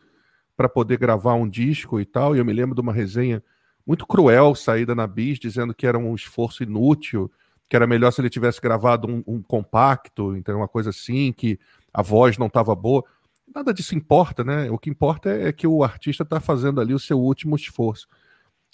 [0.57, 2.35] para poder gravar um disco e tal.
[2.35, 3.43] E eu me lembro de uma resenha
[3.85, 7.31] muito cruel saída na Bis, dizendo que era um esforço inútil,
[7.69, 11.59] que era melhor se ele tivesse gravado um, um compacto, então uma coisa assim, que
[11.93, 13.03] a voz não estava boa.
[13.53, 14.69] Nada disso importa, né?
[14.69, 18.07] O que importa é, é que o artista está fazendo ali o seu último esforço.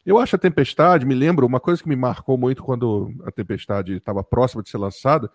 [0.05, 3.93] Eu acho a Tempestade, me lembro, uma coisa que me marcou muito quando a Tempestade
[3.93, 5.29] estava próxima de ser lançada,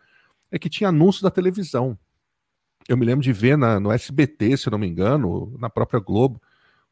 [0.53, 1.99] é que tinha anúncio da televisão.
[2.89, 6.41] Eu me lembro de ver na, no SBT, se não me engano, na própria Globo,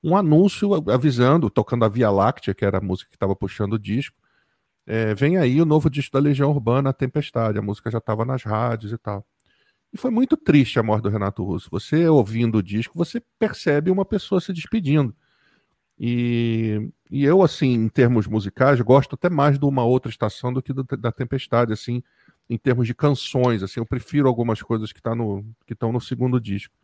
[0.02, 3.78] um anúncio avisando, tocando a Via Láctea, que era a música que estava puxando o
[3.78, 4.16] disco.
[4.86, 7.58] É, vem aí o novo disco da Legião Urbana, a Tempestade.
[7.58, 9.26] A música já estava nas rádios e tal.
[9.92, 11.68] E foi muito triste a morte do Renato Russo.
[11.70, 15.14] Você ouvindo o disco, você percebe uma pessoa se despedindo.
[15.98, 20.62] E, e eu, assim, em termos musicais, gosto até mais de uma outra estação do
[20.62, 22.02] que do, da Tempestade, assim,
[22.50, 23.62] em termos de canções.
[23.62, 26.74] Assim, eu prefiro algumas coisas que tá no, estão no segundo disco.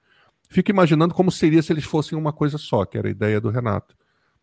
[0.49, 3.51] Fico imaginando como seria se eles fossem uma coisa só, que era a ideia do
[3.51, 3.97] Renato.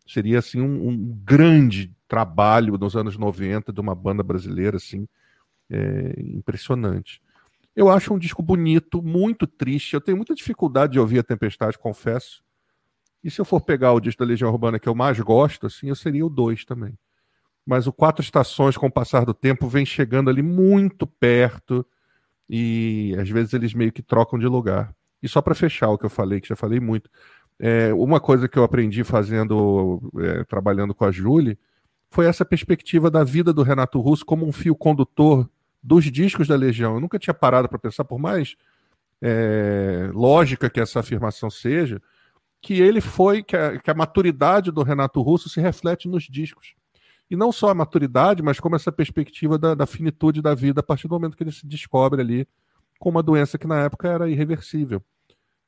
[0.05, 5.07] Seria assim um, um grande trabalho nos anos 90 de uma banda brasileira assim,
[5.69, 7.21] é, impressionante.
[7.73, 9.93] Eu acho um disco bonito, muito triste.
[9.93, 12.43] Eu tenho muita dificuldade de ouvir a Tempestade, confesso.
[13.23, 15.87] E se eu for pegar o disco da Legião Urbana que eu mais gosto, assim,
[15.87, 16.97] eu seria o 2 também.
[17.65, 21.85] Mas o Quatro Estações, com o passar do tempo, vem chegando ali muito perto
[22.49, 24.93] e às vezes eles meio que trocam de lugar.
[25.21, 27.09] E só para fechar o que eu falei, que já falei muito,
[27.59, 31.57] é, uma coisa que eu aprendi fazendo, é, trabalhando com a Julie,
[32.09, 35.49] foi essa perspectiva da vida do Renato Russo como um fio condutor
[35.81, 36.95] dos discos da Legião.
[36.95, 38.55] Eu nunca tinha parado para pensar, por mais
[39.21, 42.01] é, lógica que essa afirmação seja,
[42.61, 46.75] que ele foi, que a, que a maturidade do Renato Russo se reflete nos discos.
[47.33, 50.83] E não só a maturidade, mas como essa perspectiva da, da finitude da vida a
[50.83, 52.47] partir do momento que ele se descobre ali
[52.99, 55.03] com uma doença que na época era irreversível.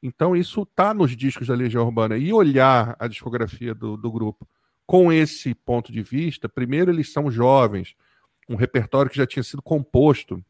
[0.04, 2.20] Então isso está nos discos da Legião Urbana.
[2.20, 4.48] E olhar a discografia do, do grupo
[4.86, 7.96] com esse ponto de vista, primeiro eles são jovens,
[8.48, 10.46] um repertório que já tinha sido composto,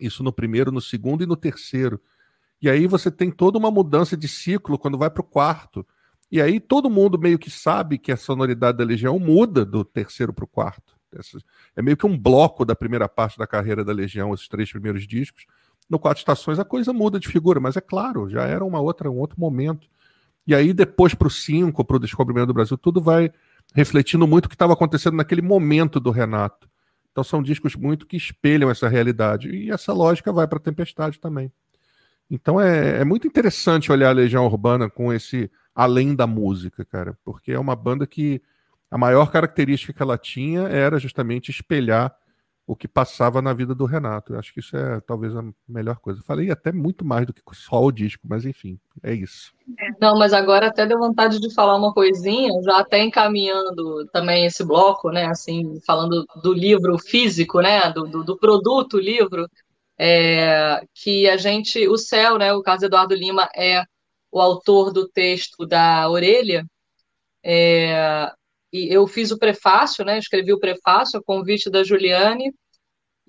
[0.00, 2.00] isso no primeiro, no segundo e no terceiro.
[2.62, 5.86] E aí você tem toda uma mudança de ciclo quando vai para o quarto.
[6.30, 10.32] E aí todo mundo meio que sabe que a sonoridade da Legião muda do terceiro
[10.32, 10.98] para o quarto.
[11.74, 15.06] É meio que um bloco da primeira parte da carreira da Legião, esses três primeiros
[15.06, 15.44] discos.
[15.88, 19.10] No Quatro Estações a coisa muda de figura, mas é claro, já era uma outra,
[19.10, 19.88] um outro momento.
[20.46, 23.32] E aí depois para o 5, para o Descobrimento do Brasil, tudo vai
[23.74, 26.68] refletindo muito o que estava acontecendo naquele momento do Renato.
[27.10, 29.48] Então são discos muito que espelham essa realidade.
[29.48, 31.52] E essa lógica vai para a Tempestade também.
[32.30, 37.18] Então é, é, muito interessante olhar a Legião Urbana com esse além da música, cara,
[37.24, 38.42] porque é uma banda que
[38.90, 42.14] a maior característica que ela tinha era justamente espelhar
[42.70, 44.32] o que passava na vida do Renato.
[44.32, 46.22] Eu acho que isso é talvez a melhor coisa.
[46.22, 49.52] Falei até muito mais do que só o disco, mas enfim, é isso.
[50.00, 54.64] Não, mas agora até deu vontade de falar uma coisinha, já até encaminhando também esse
[54.64, 55.26] bloco, né?
[55.26, 57.92] Assim, falando do livro físico, né?
[57.92, 59.48] Do, do, do produto livro,
[59.98, 62.52] é, que a gente, o Céu, né?
[62.52, 63.82] O Carlos Eduardo Lima é
[64.30, 66.64] o autor do texto da Orelha.
[67.44, 68.30] É,
[68.72, 70.18] e eu fiz o prefácio, né?
[70.18, 72.52] Escrevi o prefácio, a convite da Juliane,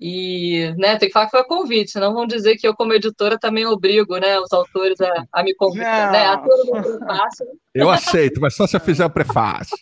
[0.04, 2.92] e né, tem que falar que foi a convite, senão vão dizer que eu, como
[2.92, 6.10] editora, também obrigo né, os autores a, a me convidar.
[6.10, 7.46] Né, a prefácio.
[7.72, 9.78] Eu aceito, mas só se eu fizer o prefácio.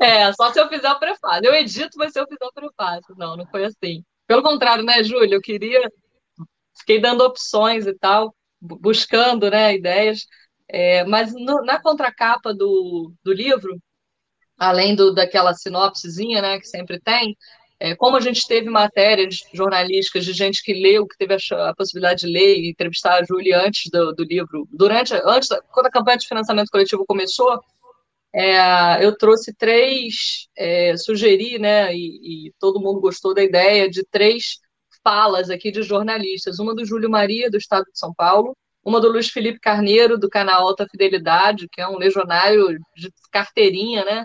[0.00, 1.44] É, só se eu fizer o prefácio.
[1.44, 3.14] Eu edito, mas se eu fizer o prefácio.
[3.16, 4.02] Não, não foi assim.
[4.26, 5.36] Pelo contrário, né, Júlia?
[5.36, 5.92] Eu queria.
[6.78, 10.26] Fiquei dando opções e tal, buscando né, ideias.
[10.68, 13.80] É, mas no, na contracapa do, do livro,
[14.58, 17.36] além do, daquela sinopsezinha, né, que sempre tem,
[17.78, 21.74] é, como a gente teve matérias jornalísticas de gente que leu, que teve a, a
[21.74, 25.90] possibilidade de ler e entrevistar a Júlia antes do, do, livro, durante, antes, quando a
[25.90, 27.60] campanha de financiamento coletivo começou,
[28.34, 34.04] é, eu trouxe três, é, sugeri, né, e, e, todo mundo gostou da ideia de
[34.10, 34.58] três
[35.06, 39.08] falas aqui de jornalistas, uma do Júlio Maria, do Estado de São Paulo, uma do
[39.08, 44.24] Luiz Felipe Carneiro, do canal Alta Fidelidade, que é um legionário de carteirinha, né,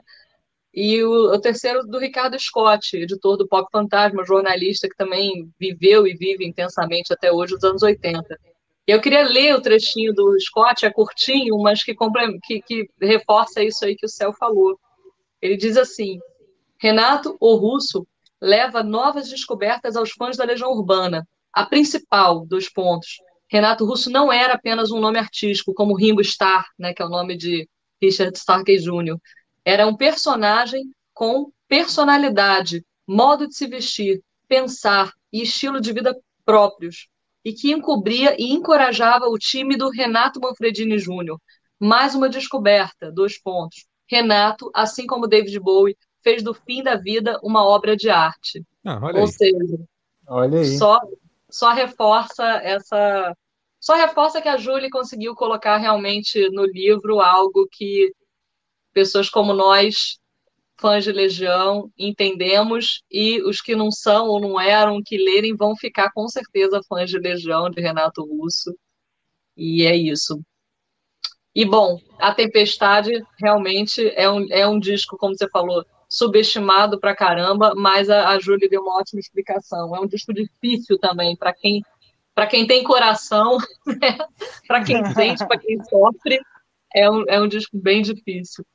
[0.73, 6.07] e o, o, terceiro do Ricardo Scott, editor do Pop Fantasma, jornalista que também viveu
[6.07, 8.23] e vive intensamente até hoje, os anos 80.
[8.88, 11.93] E eu queria ler o trechinho do Scott, é curtinho, mas que,
[12.41, 14.79] que, que reforça isso aí que o Céu falou.
[15.41, 16.19] Ele diz assim:
[16.79, 18.07] Renato, o russo,
[18.41, 21.27] leva novas descobertas aos fãs da Legião Urbana.
[21.53, 23.17] A principal dos pontos.
[23.49, 27.09] Renato Russo não era apenas um nome artístico, como Ringo Starr, né, que é o
[27.09, 27.67] nome de
[28.01, 29.17] Richard Starkey Jr.
[29.63, 30.83] Era um personagem
[31.13, 37.07] com personalidade, modo de se vestir, pensar e estilo de vida próprios,
[37.43, 41.37] e que encobria e encorajava o time do Renato Manfredini Jr.
[41.79, 43.85] Mais uma descoberta, dois pontos.
[44.09, 48.65] Renato, assim como David Bowie, fez do fim da vida uma obra de arte.
[48.86, 49.32] Ah, olha Ou aí.
[49.32, 49.80] seja,
[50.28, 50.78] Olha aí.
[50.78, 50.99] só,
[51.49, 53.36] só reforça essa.
[53.80, 58.13] Só reforça que a Julie conseguiu colocar realmente no livro algo que
[58.93, 60.19] pessoas como nós,
[60.78, 65.76] fãs de Legião, entendemos, e os que não são ou não eram, que lerem, vão
[65.76, 68.76] ficar com certeza fãs de Legião, de Renato Russo.
[69.55, 70.39] E é isso.
[71.53, 77.16] E bom, A Tempestade realmente é um, é um disco, como você falou, subestimado pra
[77.16, 79.95] caramba, mas a, a Júlia deu uma ótima explicação.
[79.95, 81.82] É um disco difícil também para quem
[82.36, 83.57] para quem tem coração,
[83.88, 84.18] né?
[84.68, 86.39] para quem sente, para quem sofre,
[86.93, 88.66] é um, é um disco bem difícil.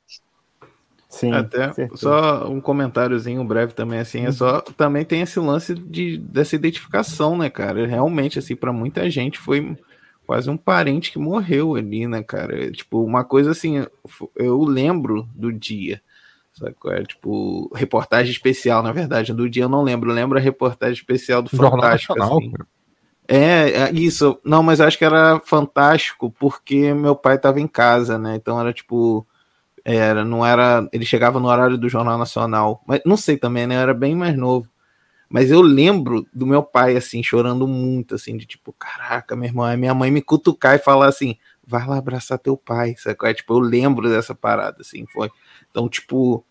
[1.09, 1.97] Sim, Até certeza.
[2.01, 7.37] só um comentáriozinho breve também, assim, é só também tem esse lance de, dessa identificação,
[7.37, 7.87] né, cara?
[7.87, 9.77] Realmente, assim, para muita gente foi
[10.25, 12.71] quase um parente que morreu ali, né, cara?
[12.71, 13.85] Tipo, uma coisa assim,
[14.35, 16.01] eu lembro do dia,
[16.59, 16.75] sabe?
[16.79, 17.03] qual é?
[17.03, 21.41] Tipo, reportagem especial, na verdade, do dia eu não lembro, eu lembro a reportagem especial
[21.41, 22.53] do Jornal Fantástico, Nacional, assim.
[23.27, 24.39] É, é, isso.
[24.43, 28.35] Não, mas eu acho que era fantástico porque meu pai tava em casa, né?
[28.35, 29.27] Então era tipo.
[29.83, 30.87] Era, não era.
[30.93, 32.81] Ele chegava no horário do Jornal Nacional.
[32.87, 33.75] Mas não sei também, né?
[33.75, 34.69] Eu era bem mais novo.
[35.29, 39.65] Mas eu lembro do meu pai, assim, chorando muito, assim, de tipo, caraca, meu irmão,
[39.65, 41.35] aí minha mãe me cutucar e falar assim,
[41.65, 43.15] vai lá abraçar teu pai, sabe?
[43.17, 43.33] qual é?
[43.33, 45.29] Tipo, eu lembro dessa parada, assim, foi.
[45.77, 46.43] Então, tipo,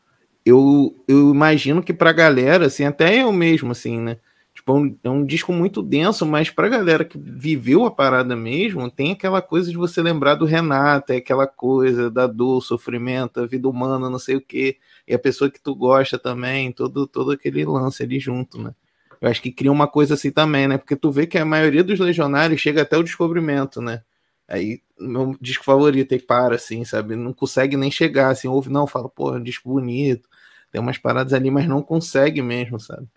[0.45, 4.19] eu, eu imagino que pra galera, assim, até eu mesmo, assim, né?
[4.55, 8.37] Tipo, é um, é um disco muito denso, mas pra galera que viveu a parada
[8.37, 13.41] mesmo, tem aquela coisa de você lembrar do Renato, é aquela coisa da dor, sofrimento,
[13.41, 14.77] a vida humana, não sei o quê,
[15.09, 18.73] e a pessoa que tu gosta também, todo, todo aquele lance ali junto, né?
[19.21, 20.79] Eu acho que cria uma coisa assim também, né?
[20.79, 24.03] Porque tu vê que a maioria dos legionários chega até o descobrimento, né?
[24.49, 27.17] Aí, meu disco favorito, aí para, assim, sabe?
[27.17, 30.29] Não consegue nem chegar, assim, ouve, não, fala, pô, é um disco bonito,
[30.71, 33.09] tem umas paradas ali, mas não consegue mesmo, sabe?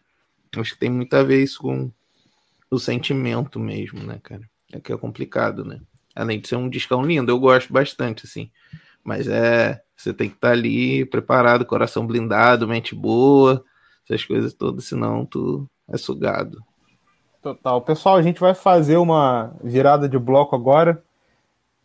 [0.57, 1.91] Acho que tem muito a ver isso com
[2.71, 4.41] o sentimento mesmo, né, cara?
[4.71, 5.79] É que é complicado, né?
[6.15, 8.49] Além de ser um discão lindo, eu gosto bastante, assim.
[9.03, 9.81] Mas é.
[9.95, 13.61] Você tem que estar ali preparado, coração blindado, mente boa,
[14.05, 16.63] essas coisas todas, senão tu é sugado.
[17.41, 17.81] Total.
[17.81, 21.03] Pessoal, a gente vai fazer uma virada de bloco agora.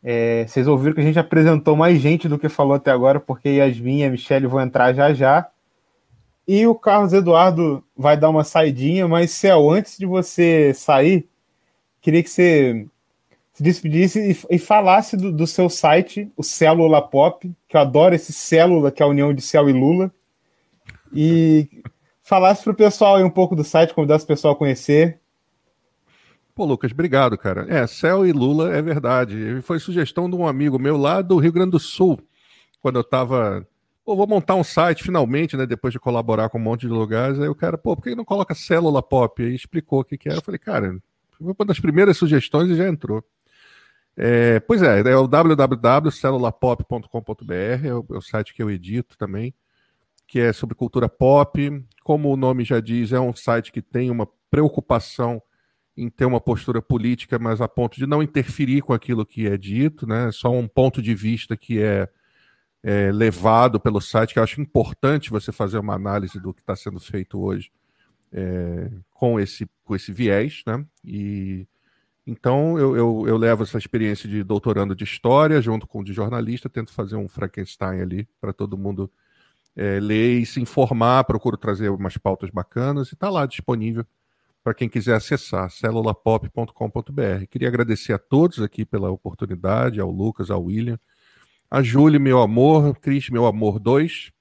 [0.07, 3.49] É, vocês ouviram que a gente apresentou mais gente do que falou até agora, porque
[3.49, 5.49] Yasmin e a Michelle vão entrar já já.
[6.47, 11.27] E o Carlos Eduardo vai dar uma saidinha, mas Céu, antes de você sair,
[12.03, 12.87] queria que você
[13.55, 18.15] se despedisse e, e falasse do, do seu site, o Célula Pop, que eu adoro
[18.15, 20.13] esse célula, que é a união de céu e Lula.
[21.15, 21.83] E
[22.21, 25.19] falasse para o pessoal aí um pouco do site, convidasse o pessoal a conhecer.
[26.55, 27.67] Pô, Lucas, obrigado, cara.
[27.69, 29.61] É, Céu e Lula é verdade.
[29.63, 32.21] Foi sugestão de um amigo meu lá do Rio Grande do Sul,
[32.81, 33.67] quando eu tava.
[34.05, 35.67] Pô, vou montar um site finalmente, né?
[35.67, 37.41] Depois de colaborar com um monte de lugares.
[37.41, 39.43] Aí o cara, pô, por que não coloca célula pop?
[39.43, 40.39] Aí explicou o que, que era.
[40.39, 40.97] Eu falei, cara,
[41.37, 43.25] foi uma das primeiras sugestões e já entrou.
[44.17, 49.53] É, pois é, é o www.celulapop.com.br, é é o site que eu edito também,
[50.25, 51.85] que é sobre cultura pop.
[52.05, 55.43] Como o nome já diz, é um site que tem uma preocupação
[55.97, 59.57] em ter uma postura política, mas a ponto de não interferir com aquilo que é
[59.57, 60.31] dito, né?
[60.33, 62.09] Só um ponto de vista que é,
[62.83, 66.75] é levado pelo site, que eu acho importante você fazer uma análise do que está
[66.75, 67.71] sendo feito hoje
[68.33, 70.85] é, com, esse, com esse viés, né?
[71.05, 71.67] E
[72.27, 76.71] então eu, eu, eu levo essa experiência de doutorando de história junto com de jornalista,
[76.71, 79.11] tento fazer um Frankenstein ali para todo mundo
[79.77, 84.07] é, ler e se informar, procuro trazer umas pautas bacanas e está lá disponível
[84.65, 87.47] para quem quiser acessar, celulapop.com.br.
[87.51, 90.99] Queria agradecer a todos aqui pela oportunidade, ao Lucas, ao William,
[91.71, 94.33] a Júlia, meu amor, Cris, meu amor 2,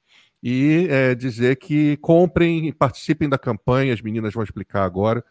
[0.41, 5.23] e é, dizer que comprem e participem da campanha, as meninas vão explicar agora,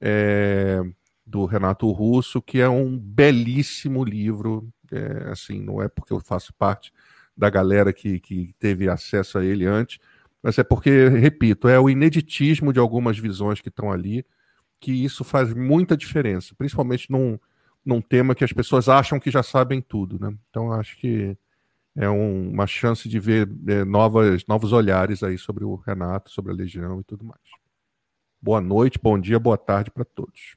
[0.00, 0.80] é,
[1.24, 6.52] do Renato Russo, que é um belíssimo livro, é, assim, não é porque eu faço
[6.54, 6.92] parte
[7.36, 10.00] da galera que, que teve acesso a ele antes,
[10.42, 14.26] mas é porque, repito, é o ineditismo de algumas visões que estão ali,
[14.80, 17.38] que isso faz muita diferença, principalmente num,
[17.84, 20.34] num tema que as pessoas acham que já sabem tudo, né?
[20.50, 21.36] Então acho que
[21.94, 26.52] é um, uma chance de ver é, novas, novos olhares aí sobre o Renato, sobre
[26.52, 27.40] a Legião e tudo mais.
[28.40, 30.56] Boa noite, bom dia, boa tarde para todos.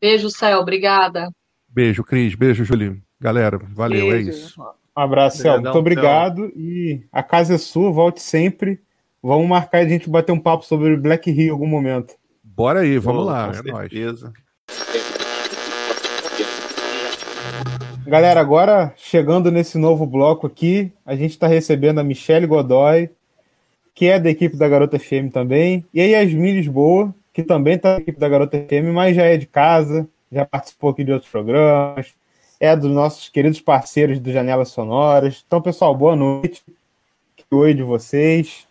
[0.00, 0.60] Beijo, Céu.
[0.60, 1.30] Obrigada.
[1.68, 2.34] Beijo, Cris.
[2.34, 3.02] Beijo, Julinho.
[3.18, 4.30] Galera, valeu, é Beijo.
[4.30, 4.62] isso.
[4.96, 5.60] Um abraço, Céu.
[5.60, 6.52] Muito obrigado.
[6.54, 8.80] E a casa é sua, volte sempre.
[9.26, 12.14] Vamos marcar e a gente bater um papo sobre Black Hill em algum momento.
[12.42, 13.90] Bora aí, vamos Pô, lá, com é nóis.
[13.90, 14.30] certeza.
[18.06, 23.08] Galera, agora chegando nesse novo bloco aqui, a gente está recebendo a Michelle Godoy,
[23.94, 27.94] que é da equipe da Garota FM também, e a Yasmin Lisboa, que também está
[27.94, 31.30] da equipe da Garota FM, mas já é de casa, já participou aqui de outros
[31.30, 32.12] programas,
[32.60, 35.42] é dos nossos queridos parceiros do Janelas Sonoras.
[35.46, 36.62] Então, pessoal, boa noite.
[37.34, 38.66] Que oi de vocês.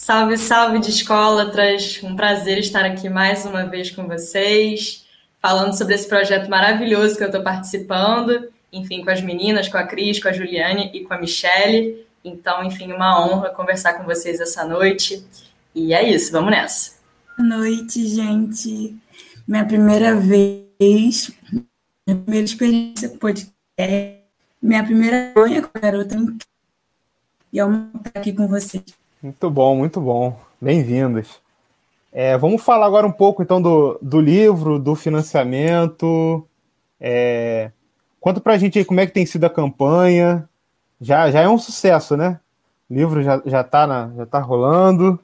[0.00, 2.00] Salve, salve de escolatras!
[2.04, 5.04] Um prazer estar aqui mais uma vez com vocês,
[5.42, 9.82] falando sobre esse projeto maravilhoso que eu estou participando, enfim, com as meninas, com a
[9.82, 12.06] Cris, com a Juliane e com a Michelle.
[12.24, 15.26] Então, enfim, uma honra conversar com vocês essa noite.
[15.74, 16.92] E é isso, vamos nessa.
[17.36, 18.96] Boa noite, gente.
[19.48, 24.22] Minha primeira vez, minha primeira experiência com podcast,
[24.62, 26.16] minha primeira vergonha com garota.
[27.52, 28.97] E é uma estar aqui com vocês.
[29.22, 30.38] Muito bom, muito bom.
[30.60, 31.40] Bem-vindas.
[32.12, 36.46] É, vamos falar agora um pouco então do, do livro, do financiamento.
[37.00, 37.70] É,
[38.20, 40.48] conta pra gente aí como é que tem sido a campanha.
[41.00, 42.40] Já, já é um sucesso, né?
[42.90, 45.18] O livro já, já, tá na, já tá rolando.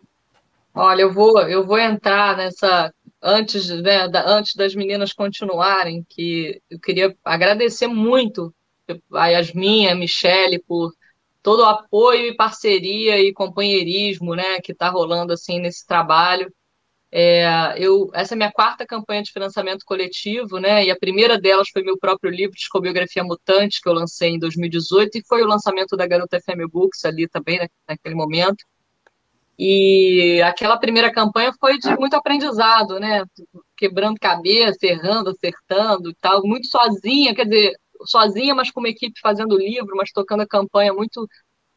[0.75, 2.93] Olha, eu vou, eu vou entrar nessa
[3.23, 8.55] antes, né, da- antes das meninas continuarem, que eu queria agradecer muito
[9.15, 10.93] a Yasmin, a Michele por
[11.45, 16.51] todo o apoio e parceria e companheirismo, né, que está rolando assim nesse trabalho.
[17.13, 20.85] É, eu, essa é a minha quarta campanha de financiamento coletivo, né?
[20.85, 25.19] E a primeira delas foi meu próprio livro, Discobiografia Mutante, que eu lancei em 2018,
[25.19, 28.65] e foi o lançamento da Garota FM Books ali também, né, naquele momento.
[29.59, 33.23] E aquela primeira campanha foi de muito aprendizado, né?
[33.77, 37.75] Quebrando cabeça, errando, acertando e tal, muito sozinha, quer dizer,
[38.07, 41.29] sozinha, mas com uma equipe fazendo livro, mas tocando a campanha muito,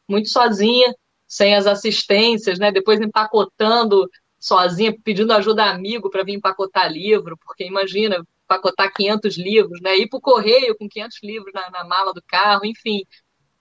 [0.08, 0.94] muito sozinha,
[1.28, 2.72] sem as assistências, né?
[2.72, 4.10] Depois empacotando
[4.40, 9.98] sozinha, pedindo ajuda a amigo para vir empacotar livro, porque imagina, empacotar 500 livros, né?
[9.98, 13.04] Ir para o correio com 500 livros na, na mala do carro, enfim.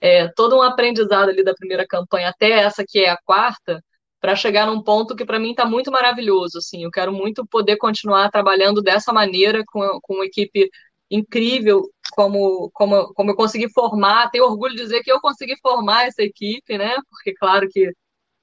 [0.00, 3.82] É, todo um aprendizado ali da primeira campanha até essa que é a quarta,
[4.20, 6.58] para chegar num ponto que para mim está muito maravilhoso.
[6.58, 10.70] Assim, eu quero muito poder continuar trabalhando dessa maneira com, com uma equipe
[11.10, 11.82] incrível,
[12.16, 14.30] como, como, como eu consegui formar.
[14.30, 16.96] Tenho orgulho de dizer que eu consegui formar essa equipe, né?
[17.10, 17.92] Porque claro que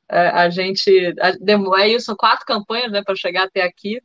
[0.09, 3.99] é, a gente a, é isso, quatro campanhas, né, para chegar até aqui.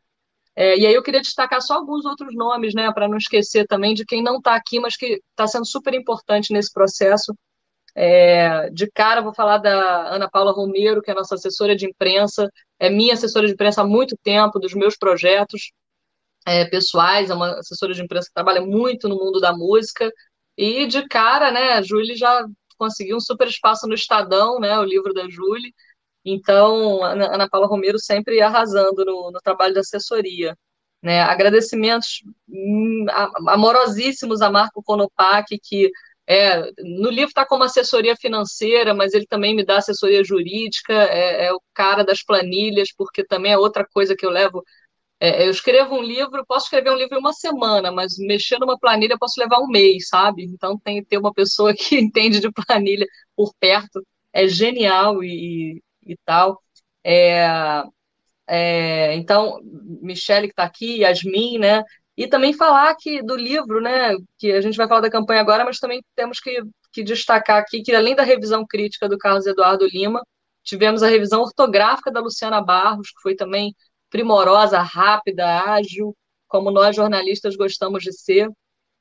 [0.56, 3.94] É, e aí eu queria destacar só alguns outros nomes, né, para não esquecer também
[3.94, 7.34] de quem não está aqui, mas que está sendo super importante nesse processo.
[7.94, 12.48] É, de cara, vou falar da Ana Paula Romero, que é nossa assessora de imprensa,
[12.78, 15.72] é minha assessora de imprensa há muito tempo, dos meus projetos
[16.46, 20.10] é, pessoais, é uma assessora de imprensa que trabalha muito no mundo da música,
[20.56, 22.44] e de cara, né, a Júlia já
[22.76, 25.70] conseguiu um super espaço no Estadão, né, o livro da Júlia,
[26.24, 30.56] então, a Ana Paula Romero sempre arrasando no, no trabalho da assessoria.
[31.02, 31.20] Né?
[31.22, 33.06] Agradecimentos hum,
[33.48, 35.90] amorosíssimos a Marco Konopak, que
[36.26, 41.46] é, no livro está como assessoria financeira, mas ele também me dá assessoria jurídica, é,
[41.46, 44.62] é o cara das planilhas, porque também é outra coisa que eu levo.
[45.20, 48.78] É, eu escrevo um livro, posso escrever um livro em uma semana, mas mexer numa
[48.78, 50.44] planilha posso levar um mês, sabe?
[50.44, 53.06] Então tem que ter uma pessoa que entende de planilha
[53.36, 54.00] por perto,
[54.32, 56.62] é genial e, e tal.
[57.04, 57.46] É,
[58.46, 59.60] é, então,
[60.02, 61.82] Michele que está aqui, Yasmin, né?
[62.16, 64.14] E também falar que do livro, né?
[64.38, 66.62] Que a gente vai falar da campanha agora, mas também temos que,
[66.92, 70.22] que destacar aqui que além da revisão crítica do Carlos Eduardo Lima,
[70.64, 73.74] tivemos a revisão ortográfica da Luciana Barros, que foi também
[74.10, 78.48] primorosa, rápida, ágil, como nós jornalistas gostamos de ser.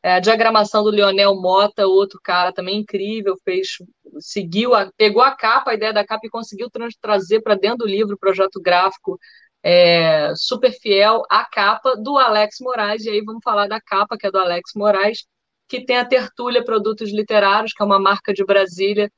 [0.04, 3.78] É, a diagramação do Leonel Mota, outro cara também incrível, fez,
[4.20, 7.80] seguiu, a, pegou a capa, a ideia da capa e conseguiu trans- trazer para dentro
[7.80, 9.20] do livro o projeto gráfico
[9.64, 13.06] é, super fiel à capa do Alex Moraes.
[13.06, 15.26] E aí vamos falar da capa, que é do Alex Moraes,
[15.68, 19.12] que tem a Tertúlia Produtos Literários, que é uma marca de Brasília,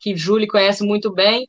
[0.00, 1.48] que Júlia conhece muito bem.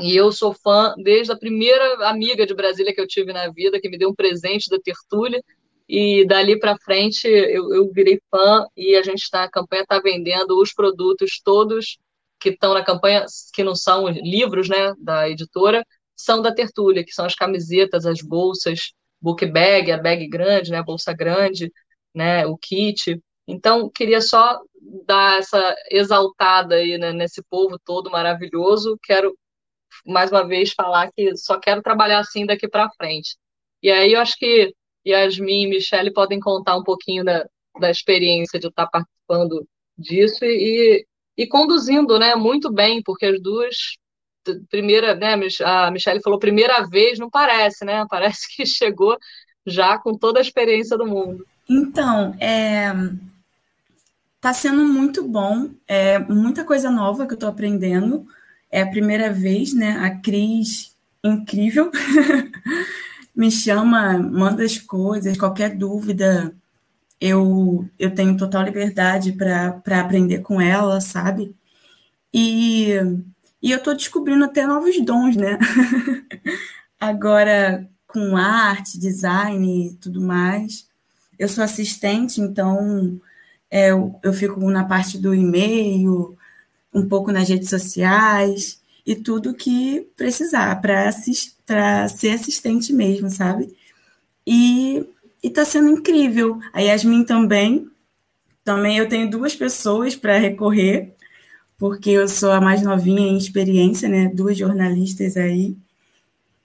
[0.00, 3.80] E eu sou fã desde a primeira amiga de Brasília que eu tive na vida,
[3.80, 5.42] que me deu um presente da Tertúlia.
[5.88, 10.00] E dali para frente eu, eu virei fã e a gente está, a campanha está
[10.00, 11.98] vendendo os produtos todos
[12.40, 15.84] que estão na campanha, que não são livros, né, da editora,
[16.16, 20.78] são da Tertúlia, que são as camisetas, as bolsas, book bag, a bag grande, né,
[20.78, 21.70] a bolsa grande,
[22.14, 23.20] né, o kit.
[23.46, 24.58] Então, queria só
[25.06, 28.98] dar essa exaltada aí, né, nesse povo todo maravilhoso.
[29.04, 29.36] Quero
[30.06, 33.36] mais uma vez falar que só quero trabalhar assim daqui para frente.
[33.82, 34.72] E aí eu acho que
[35.06, 37.44] Yasmin e Michele podem contar um pouquinho da,
[37.80, 39.66] da experiência de estar participando
[39.98, 43.76] disso e, e conduzindo, né, muito bem, porque as duas
[44.68, 45.34] primeira, né,
[45.64, 48.04] a Michelle falou primeira vez, não parece, né?
[48.10, 49.16] Parece que chegou
[49.66, 51.46] já com toda a experiência do mundo.
[51.68, 52.92] Então, é,
[54.40, 58.26] tá sendo muito bom, é muita coisa nova que eu tô aprendendo.
[58.72, 59.98] É a primeira vez, né?
[59.98, 61.90] A Cris, incrível,
[63.36, 66.54] me chama, manda as coisas, qualquer dúvida,
[67.20, 71.54] eu, eu tenho total liberdade para aprender com ela, sabe?
[72.34, 72.94] E,
[73.62, 75.58] e eu estou descobrindo até novos dons, né?
[76.98, 80.88] Agora, com arte, design e tudo mais.
[81.38, 83.20] Eu sou assistente, então
[83.70, 86.36] é, eu, eu fico na parte do e-mail,
[86.92, 91.54] um pouco nas redes sociais e tudo que precisar para assist,
[92.16, 93.74] ser assistente mesmo, sabe?
[94.46, 95.04] E
[95.42, 96.58] está sendo incrível.
[96.72, 97.88] A Yasmin também.
[98.64, 101.12] Também eu tenho duas pessoas para recorrer,
[101.76, 104.30] porque eu sou a mais novinha em experiência, né?
[104.32, 105.76] Duas jornalistas aí.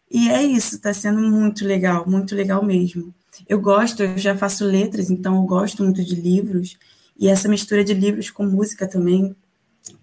[0.09, 3.13] E é isso, está sendo muito legal, muito legal mesmo.
[3.47, 6.77] Eu gosto, eu já faço letras, então eu gosto muito de livros.
[7.19, 9.35] E essa mistura de livros com música também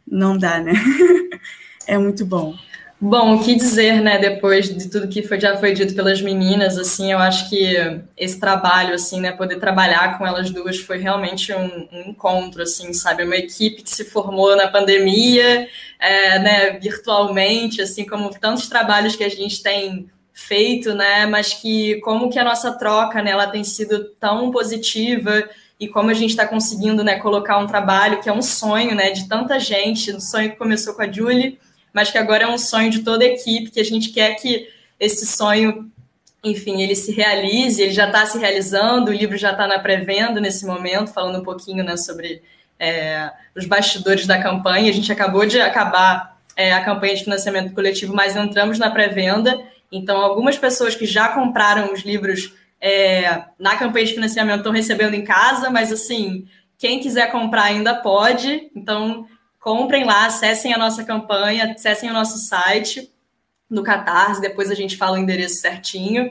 [0.06, 0.72] não dá, né?
[1.86, 2.54] é muito bom.
[3.00, 6.78] Bom, o que dizer, né, depois de tudo que foi, já foi dito pelas meninas,
[6.78, 7.76] assim, eu acho que
[8.16, 12.94] esse trabalho, assim, né, poder trabalhar com elas duas foi realmente um, um encontro, assim,
[12.94, 15.68] sabe, uma equipe que se formou na pandemia,
[15.98, 22.00] é, né, virtualmente, assim, como tantos trabalhos que a gente tem feito, né, mas que
[22.00, 25.46] como que a nossa troca, né, ela tem sido tão positiva
[25.84, 29.10] e como a gente está conseguindo, né, colocar um trabalho que é um sonho, né,
[29.10, 31.58] de tanta gente, um sonho que começou com a Julie,
[31.92, 34.66] mas que agora é um sonho de toda a equipe, que a gente quer que
[34.98, 35.90] esse sonho,
[36.42, 40.40] enfim, ele se realize, ele já está se realizando, o livro já está na pré-venda
[40.40, 42.42] nesse momento, falando um pouquinho né, sobre
[42.78, 44.88] é, os bastidores da campanha.
[44.88, 49.60] A gente acabou de acabar é, a campanha de financiamento coletivo, mas entramos na pré-venda.
[49.92, 52.54] Então, algumas pessoas que já compraram os livros
[52.84, 57.94] é, na campanha de financiamento estão recebendo em casa, mas assim, quem quiser comprar ainda
[57.94, 58.70] pode.
[58.76, 59.26] Então,
[59.58, 63.10] comprem lá, acessem a nossa campanha, acessem o nosso site
[63.70, 66.30] no Catarse, depois a gente fala o endereço certinho.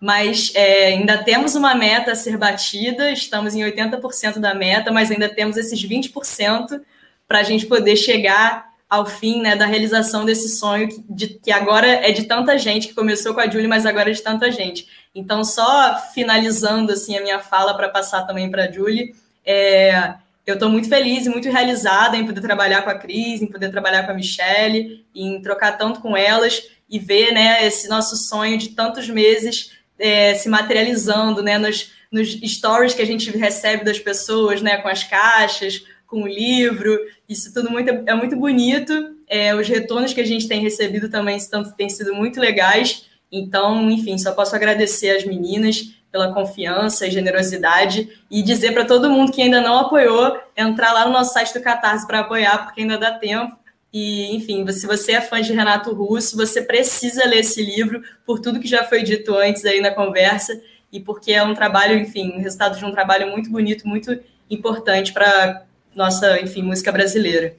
[0.00, 5.10] Mas é, ainda temos uma meta a ser batida, estamos em 80% da meta, mas
[5.10, 6.80] ainda temos esses 20%
[7.28, 11.52] para a gente poder chegar ao fim né, da realização desse sonho que, de, que
[11.52, 14.50] agora é de tanta gente, que começou com a Julie, mas agora é de tanta
[14.50, 14.86] gente.
[15.14, 20.14] Então, só finalizando assim a minha fala para passar também para a Julie, é,
[20.46, 23.70] eu estou muito feliz e muito realizada em poder trabalhar com a Cris, em poder
[23.70, 28.58] trabalhar com a Michelle, em trocar tanto com elas e ver né, esse nosso sonho
[28.58, 33.98] de tantos meses é, se materializando né, nos, nos stories que a gente recebe das
[33.98, 36.98] pessoas, né, com as caixas, com o livro.
[37.28, 39.14] Isso tudo muito, é muito bonito.
[39.28, 43.06] É, os retornos que a gente tem recebido também estão, têm sido muito legais.
[43.32, 49.08] Então, enfim, só posso agradecer às meninas pela confiança e generosidade e dizer para todo
[49.08, 52.82] mundo que ainda não apoiou, entrar lá no nosso site do Catarse para apoiar, porque
[52.82, 53.56] ainda dá tempo.
[53.90, 58.38] E, enfim, se você é fã de Renato Russo, você precisa ler esse livro por
[58.38, 60.60] tudo que já foi dito antes aí na conversa
[60.92, 64.18] e porque é um trabalho, enfim, um resultado de um trabalho muito bonito, muito
[64.50, 65.64] importante para
[65.94, 67.54] nossa, enfim, música brasileira.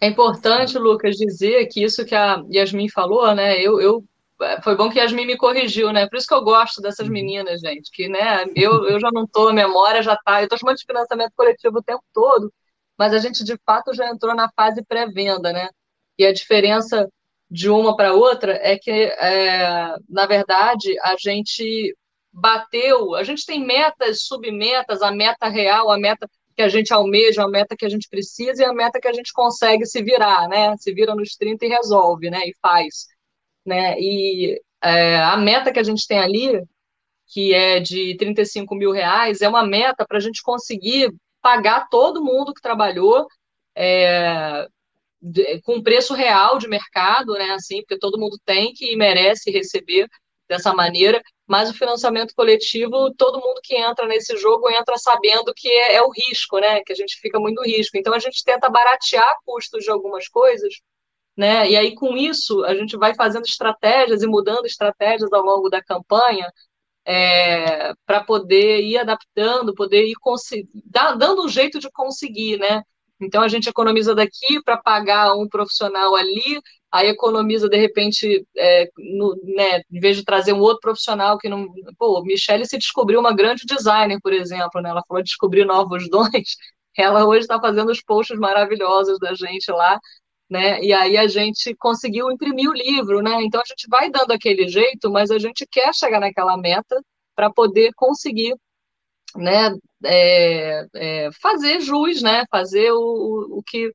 [0.00, 3.58] É importante, Lucas, dizer que isso que a Yasmin falou, né?
[3.60, 4.04] Eu, eu
[4.62, 6.08] foi bom que a Yasmin me corrigiu, né?
[6.08, 7.12] Por isso que eu gosto dessas uhum.
[7.12, 7.90] meninas, gente.
[7.92, 10.42] Que, né, eu, eu já não tô, a memória já tá.
[10.42, 12.52] Eu tô chamando de financiamento coletivo o tempo todo,
[12.96, 15.68] mas a gente, de fato, já entrou na fase pré-venda, né?
[16.18, 17.08] E a diferença
[17.50, 21.96] de uma para outra é que, é, na verdade, a gente
[22.32, 27.44] bateu, a gente tem metas, submetas, a meta real, a meta que a gente almeja,
[27.44, 30.48] a meta que a gente precisa e a meta que a gente consegue se virar,
[30.48, 30.76] né?
[30.76, 32.40] Se vira nos 30 e resolve, né?
[32.46, 33.06] E faz
[33.68, 33.94] né?
[34.00, 36.62] E é, a meta que a gente tem ali,
[37.26, 42.24] que é de 35 mil reais, é uma meta para a gente conseguir pagar todo
[42.24, 43.26] mundo que trabalhou
[43.76, 44.66] é,
[45.64, 47.50] com preço real de mercado, né?
[47.50, 50.08] Assim, porque todo mundo tem que e merece receber
[50.48, 51.22] dessa maneira.
[51.46, 56.02] Mas o financiamento coletivo, todo mundo que entra nesse jogo entra sabendo que é, é
[56.02, 56.82] o risco, né?
[56.84, 57.96] Que a gente fica muito risco.
[57.96, 60.74] Então a gente tenta baratear custos de algumas coisas
[61.38, 61.70] né?
[61.70, 65.80] E aí, com isso, a gente vai fazendo estratégias e mudando estratégias ao longo da
[65.80, 66.52] campanha
[67.06, 70.14] é, para poder ir adaptando, poder ir
[71.16, 72.82] dando um jeito de conseguir, né?
[73.20, 76.60] Então a gente economiza daqui para pagar um profissional ali,
[76.90, 81.48] aí economiza de repente, é, no, né, em vez de trazer um outro profissional que
[81.48, 81.68] não.
[81.98, 84.90] Pô, Michelle se descobriu uma grande designer, por exemplo, né?
[84.90, 86.56] Ela falou de descobrir novos dons.
[86.96, 90.00] Ela hoje está fazendo os posts maravilhosos da gente lá,
[90.50, 90.80] né?
[90.82, 93.42] E aí a gente conseguiu imprimir o livro, né?
[93.42, 97.00] Então a gente vai dando aquele jeito, mas a gente quer chegar naquela meta
[97.34, 98.54] para poder conseguir
[99.36, 99.70] né,
[100.04, 103.92] é, é, fazer jus, né, fazer o, o que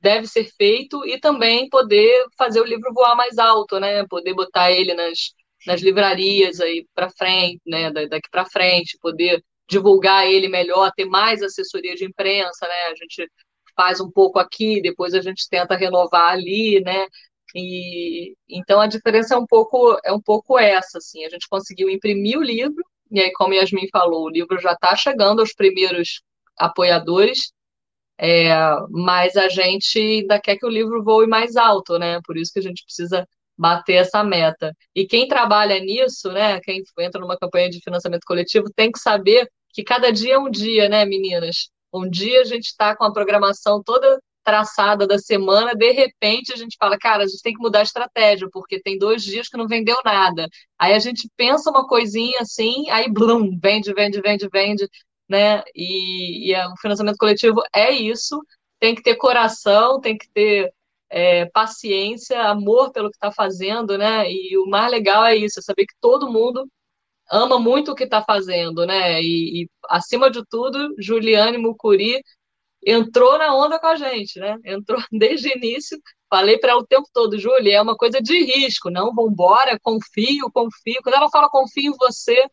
[0.00, 4.72] deve ser feito e também poder fazer o livro voar mais alto, né, poder botar
[4.72, 5.32] ele nas,
[5.66, 11.42] nas livrarias aí para frente, né, daqui para frente, poder divulgar ele melhor, ter mais
[11.42, 13.30] assessoria de imprensa, né, a gente
[13.76, 17.06] faz um pouco aqui, depois a gente tenta renovar ali, né,
[17.54, 21.90] e então a diferença é um pouco é um pouco essa, assim, a gente conseguiu
[21.90, 26.22] imprimir o livro e aí, como Yasmin falou, o livro já está chegando aos primeiros
[26.58, 27.52] apoiadores,
[28.18, 28.50] é,
[28.90, 32.20] mas a gente ainda quer que o livro voe mais alto, né?
[32.24, 33.26] Por isso que a gente precisa
[33.58, 34.74] bater essa meta.
[34.94, 36.60] E quem trabalha nisso, né?
[36.60, 40.50] Quem entra numa campanha de financiamento coletivo tem que saber que cada dia é um
[40.50, 41.70] dia, né, meninas?
[41.92, 46.56] Um dia a gente está com a programação toda traçada da semana, de repente a
[46.56, 49.56] gente fala, cara, a gente tem que mudar a estratégia, porque tem dois dias que
[49.56, 50.48] não vendeu nada.
[50.78, 54.88] Aí a gente pensa uma coisinha assim, aí blum, vende, vende, vende, vende,
[55.28, 55.62] né?
[55.74, 58.40] E, e é, o financiamento coletivo é isso,
[58.80, 60.72] tem que ter coração, tem que ter
[61.10, 64.30] é, paciência, amor pelo que está fazendo, né?
[64.30, 66.66] E o mais legal é isso, é saber que todo mundo
[67.32, 69.22] ama muito o que está fazendo, né?
[69.22, 72.22] E, e, acima de tudo, Juliane Mucuri
[72.86, 74.58] entrou na onda com a gente, né?
[74.64, 75.98] Entrou desde o início.
[76.28, 80.50] Falei para ela o tempo todo, Júlia, é uma coisa de risco, não, vambora, confio,
[80.52, 81.00] confio.
[81.02, 82.46] Quando ela fala confio em você,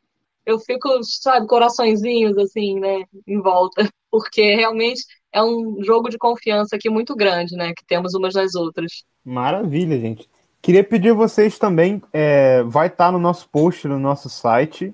[0.45, 6.75] eu fico, sabe, coraçõezinhos assim, né, em volta, porque realmente é um jogo de confiança
[6.75, 9.03] aqui muito grande, né, que temos umas nas outras.
[9.23, 10.27] Maravilha, gente.
[10.61, 14.93] Queria pedir a vocês também, é, vai estar tá no nosso post, no nosso site,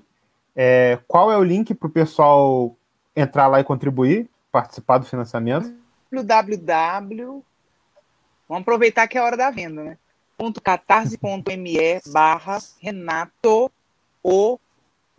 [0.54, 2.76] é, qual é o link para o pessoal
[3.14, 4.28] entrar lá e contribuir?
[4.56, 5.74] participar do financiamento?
[6.10, 7.44] www.
[8.48, 9.98] Vamos aproveitar que é a hora da venda, né?
[10.62, 13.70] .catarse.me barra Renato
[14.22, 14.58] o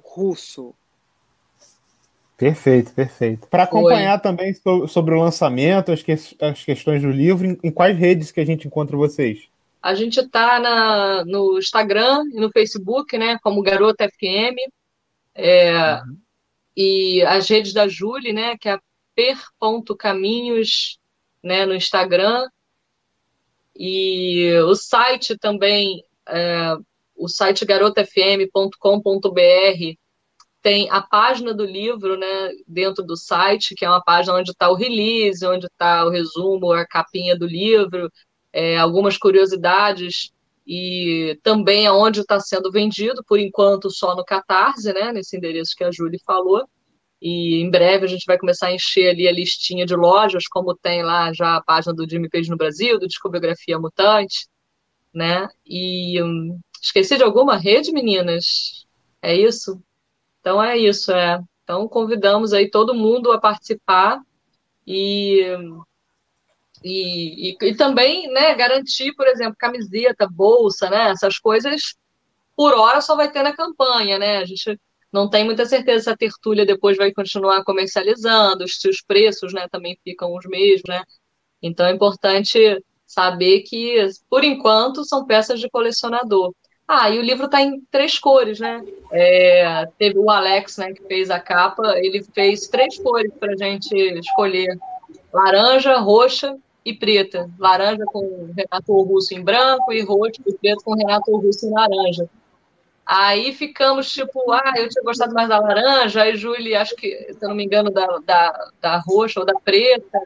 [0.01, 0.73] Russo.
[2.35, 3.47] Perfeito, perfeito.
[3.47, 4.21] Para acompanhar Oi.
[4.21, 4.53] também
[4.87, 8.45] sobre o lançamento, as, que, as questões do livro, em, em, quais redes que a
[8.45, 9.47] gente encontra vocês?
[9.81, 14.57] A gente está no Instagram e no Facebook, né, como Garota FM,
[15.35, 16.17] é, uhum.
[16.75, 18.81] e as redes da Julie, né, que é a
[19.15, 20.99] per.caminhos
[21.43, 22.47] né, no Instagram.
[23.75, 26.75] E o site também, é,
[27.15, 29.97] o site garotafm.com.br
[30.61, 34.69] tem a página do livro né, dentro do site, que é uma página onde está
[34.69, 38.11] o release, onde está o resumo, a capinha do livro,
[38.57, 40.31] é, algumas curiosidades
[40.65, 45.83] e também aonde está sendo vendido, por enquanto só no Catarse, né, nesse endereço que
[45.83, 46.67] a Júlia falou.
[47.21, 50.75] E em breve a gente vai começar a encher ali a listinha de lojas, como
[50.75, 54.47] tem lá já a página do Jimmy Page no Brasil, do Discografia Mutante,
[55.13, 55.47] né?
[55.63, 58.87] E hum, esqueci de alguma rede, meninas?
[59.21, 59.79] É isso?
[60.41, 61.39] Então é isso, é.
[61.63, 64.19] Então convidamos aí todo mundo a participar
[64.85, 65.45] e
[66.87, 71.95] e, e, e, também né, garantir, por exemplo, camiseta, bolsa, né, essas coisas,
[72.55, 74.37] por hora só vai ter na campanha, né?
[74.37, 74.79] A gente
[75.11, 79.67] não tem muita certeza se a tertúlia depois vai continuar comercializando, se os preços né,
[79.71, 81.03] também ficam os mesmos, né?
[81.61, 82.59] Então é importante
[83.05, 86.53] saber que, por enquanto, são peças de colecionador.
[86.87, 88.81] Ah, e o livro está em três cores, né?
[89.11, 93.57] É, teve o Alex, né, que fez a capa, ele fez três cores para a
[93.57, 94.77] gente escolher:
[95.33, 96.57] laranja, roxa
[96.87, 97.51] e preta.
[97.59, 102.29] Laranja com Renato Russo em branco e roxo e preto com Renato Russo em laranja.
[103.05, 107.39] Aí ficamos tipo, ah, eu tinha gostado mais da laranja, aí Julie, acho que, se
[107.41, 110.19] eu não me engano, da, da, da roxa ou da preta,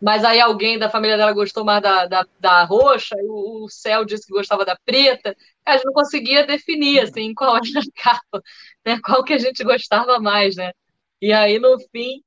[0.00, 3.68] mas aí alguém da família dela gostou mais da, da, da roxa, e o, o
[3.68, 8.02] Céu disse que gostava da preta, a gente não conseguia definir, assim, qual era a
[8.02, 8.42] capa,
[8.86, 10.70] né, qual que a gente gostava mais, né,
[11.20, 12.22] e aí, no fim,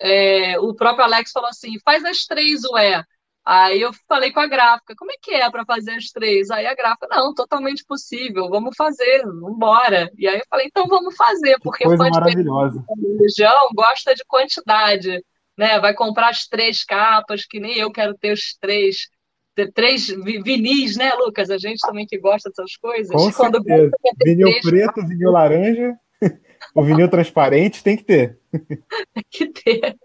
[0.00, 3.02] é, o próprio Alex falou assim, faz as três, ué,
[3.46, 6.50] Aí eu falei com a gráfica, como é que é para fazer as três?
[6.50, 10.10] Aí a gráfica, não, totalmente possível, vamos fazer, vamos embora.
[10.18, 12.84] E aí eu falei, então vamos fazer, porque que coisa maravilhosa.
[12.98, 15.22] religião gosta de quantidade,
[15.56, 15.78] né?
[15.78, 19.06] Vai comprar as três capas, que nem eu quero ter os três,
[19.54, 21.48] ter três vinis, né, Lucas?
[21.48, 23.12] A gente também que gosta dessas coisas.
[23.12, 23.92] Com Quando certeza.
[24.24, 25.08] Vinil preto, capas.
[25.08, 25.94] vinil laranja,
[26.74, 28.40] o vinil transparente tem que ter.
[29.14, 29.96] tem que ter.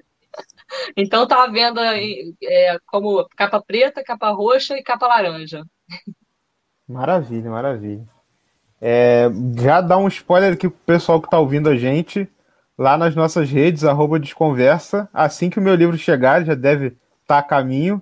[0.96, 5.64] Então tá à venda é, como capa preta, capa roxa e capa laranja.
[6.88, 8.06] Maravilha, maravilha.
[8.82, 9.30] É,
[9.62, 12.28] já dá um spoiler aqui pro pessoal que tá ouvindo a gente
[12.78, 15.08] lá nas nossas redes, arroba Desconversa.
[15.14, 16.98] Assim que o meu livro chegar, já deve estar
[17.28, 18.02] tá a caminho.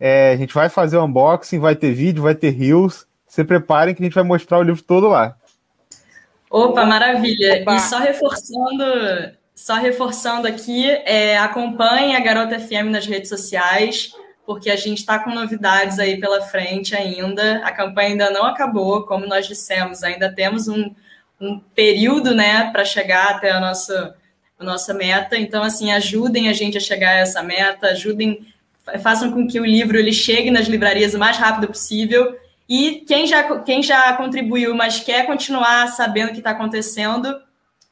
[0.00, 3.06] É, a gente vai fazer o unboxing, vai ter vídeo, vai ter reels.
[3.26, 5.36] Se preparem que a gente vai mostrar o livro todo lá.
[6.50, 7.62] Opa, maravilha.
[7.62, 7.76] Opa.
[7.76, 8.84] E só reforçando,
[9.58, 14.12] só reforçando aqui, é, acompanhe a Garota FM nas redes sociais,
[14.46, 17.60] porque a gente está com novidades aí pela frente ainda.
[17.64, 20.94] A campanha ainda não acabou, como nós dissemos, ainda temos um,
[21.40, 24.16] um período né, para chegar até a nossa,
[24.60, 25.36] a nossa meta.
[25.36, 28.46] Então, assim, ajudem a gente a chegar a essa meta, ajudem,
[29.02, 32.38] façam com que o livro ele chegue nas livrarias o mais rápido possível
[32.68, 37.40] e quem já, quem já contribuiu, mas quer continuar sabendo o que está acontecendo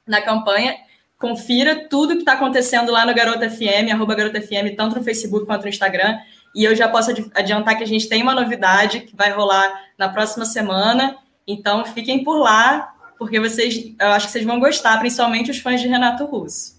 [0.07, 0.86] na campanha,
[1.19, 5.47] confira tudo que está acontecendo lá no Garota FM, arroba Garota FM, tanto no Facebook
[5.47, 6.19] quanto no Instagram.
[6.55, 10.09] E eu já posso adiantar que a gente tem uma novidade que vai rolar na
[10.09, 11.17] próxima semana.
[11.47, 15.81] Então fiquem por lá, porque vocês, eu acho que vocês vão gostar, principalmente os fãs
[15.81, 16.77] de Renato Russo.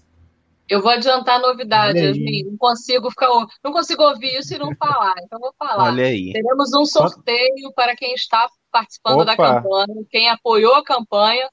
[0.68, 2.44] Eu vou adiantar a novidade, Yasmin.
[2.44, 3.28] Não consigo ficar,
[3.64, 5.14] não consigo ouvir isso e não falar.
[5.24, 5.84] Então vou falar.
[5.84, 6.32] Olha aí.
[6.32, 9.24] Teremos um sorteio para quem está participando Opa.
[9.24, 10.04] da campanha.
[10.10, 11.48] Quem apoiou a campanha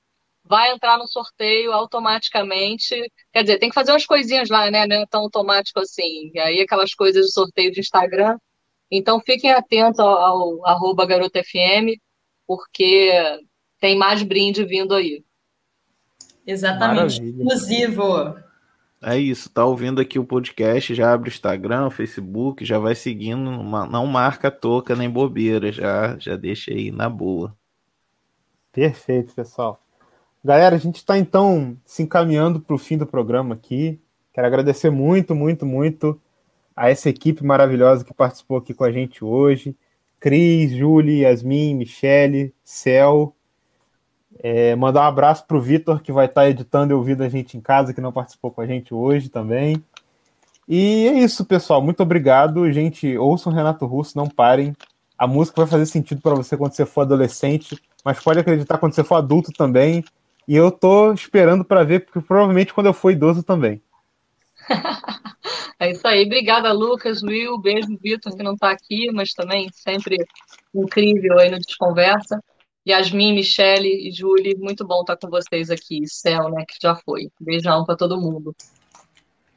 [0.48, 2.96] vai entrar no sorteio automaticamente.
[3.34, 4.86] Quer dizer, tem que fazer umas coisinhas lá, né?
[4.86, 6.32] Não é tão automático assim.
[6.34, 8.38] E aí aquelas coisas de sorteio de Instagram.
[8.90, 11.96] Então fiquem atentos ao, ao arroba garotafm,
[12.46, 13.12] porque
[13.80, 15.24] tem mais brinde vindo aí.
[16.46, 17.20] Exatamente.
[17.20, 17.44] Maravilha.
[17.44, 18.46] Exclusivo.
[19.02, 22.96] É isso, tá ouvindo aqui o podcast, já abre o Instagram, o Facebook, já vai
[22.96, 27.56] seguindo, não marca toca nem bobeira, já, já deixa aí na boa.
[28.72, 29.85] Perfeito, pessoal.
[30.46, 34.00] Galera, a gente está então se encaminhando para o fim do programa aqui.
[34.32, 36.22] Quero agradecer muito, muito, muito
[36.76, 39.76] a essa equipe maravilhosa que participou aqui com a gente hoje.
[40.20, 43.36] Cris, Julie, Yasmin, Michele, Cel,
[44.38, 47.28] é, mandar um abraço para o Vitor, que vai estar tá editando e ouvindo a
[47.28, 49.84] gente em casa, que não participou com a gente hoje também.
[50.68, 51.82] E é isso, pessoal.
[51.82, 52.72] Muito obrigado.
[52.72, 54.76] Gente, ouçam Renato Russo, não parem.
[55.18, 58.94] A música vai fazer sentido para você quando você for adolescente, mas pode acreditar quando
[58.94, 60.06] você for adulto também.
[60.48, 63.82] E eu tô esperando para ver, porque provavelmente quando eu for idoso também.
[65.80, 66.26] é isso aí.
[66.26, 67.58] Obrigada, Lucas, Will.
[67.58, 70.18] Beijo, Vitor, que não está aqui, mas também sempre
[70.74, 72.40] incrível aí no Desconversa.
[72.88, 76.08] Yasmin, Michele e Julie, muito bom estar com vocês aqui.
[76.08, 77.32] Céu, né, que já foi.
[77.40, 78.56] Beijão para todo mundo.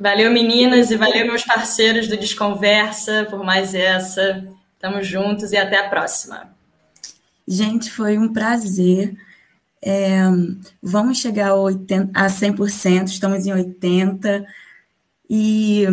[0.01, 4.47] Valeu, meninas, e valeu, meus parceiros do Desconversa, por mais essa.
[4.79, 6.57] Tamo juntos e até a próxima.
[7.47, 9.15] Gente, foi um prazer.
[9.83, 10.23] É,
[10.83, 14.45] vamos chegar a, 80, a 100%, estamos em 80%.
[15.31, 15.87] E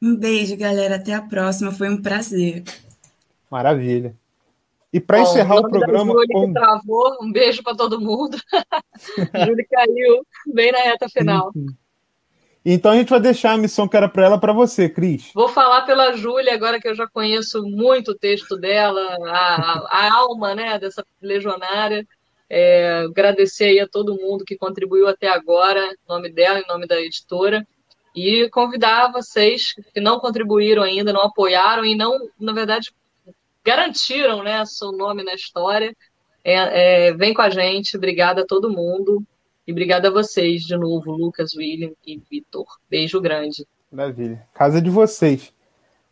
[0.00, 0.96] um beijo, galera.
[0.96, 1.72] Até a próxima.
[1.72, 2.62] Foi um prazer.
[3.50, 4.14] Maravilha.
[4.92, 6.12] E para encerrar o programa.
[6.12, 6.52] Júlia com...
[6.52, 8.38] travou, um beijo para todo mundo.
[9.46, 10.24] Júlia caiu
[10.54, 11.52] bem na reta final.
[12.64, 15.30] Então a gente vai deixar a missão que era para ela para você, Cris.
[15.34, 20.14] Vou falar pela Júlia, agora que eu já conheço muito o texto dela, a, a
[20.14, 22.06] alma né, dessa legionária.
[22.48, 26.86] É, agradecer aí a todo mundo que contribuiu até agora, em nome dela, em nome
[26.86, 27.66] da editora,
[28.14, 32.92] e convidar vocês que não contribuíram ainda, não apoiaram e não, na verdade,
[33.64, 35.96] garantiram né, seu nome na história.
[36.44, 39.24] É, é, vem com a gente, obrigada a todo mundo.
[39.66, 42.66] E obrigada a vocês de novo, Lucas, William e Vitor.
[42.88, 43.66] Beijo grande.
[43.90, 44.46] Maravilha.
[44.52, 45.52] Casa de vocês.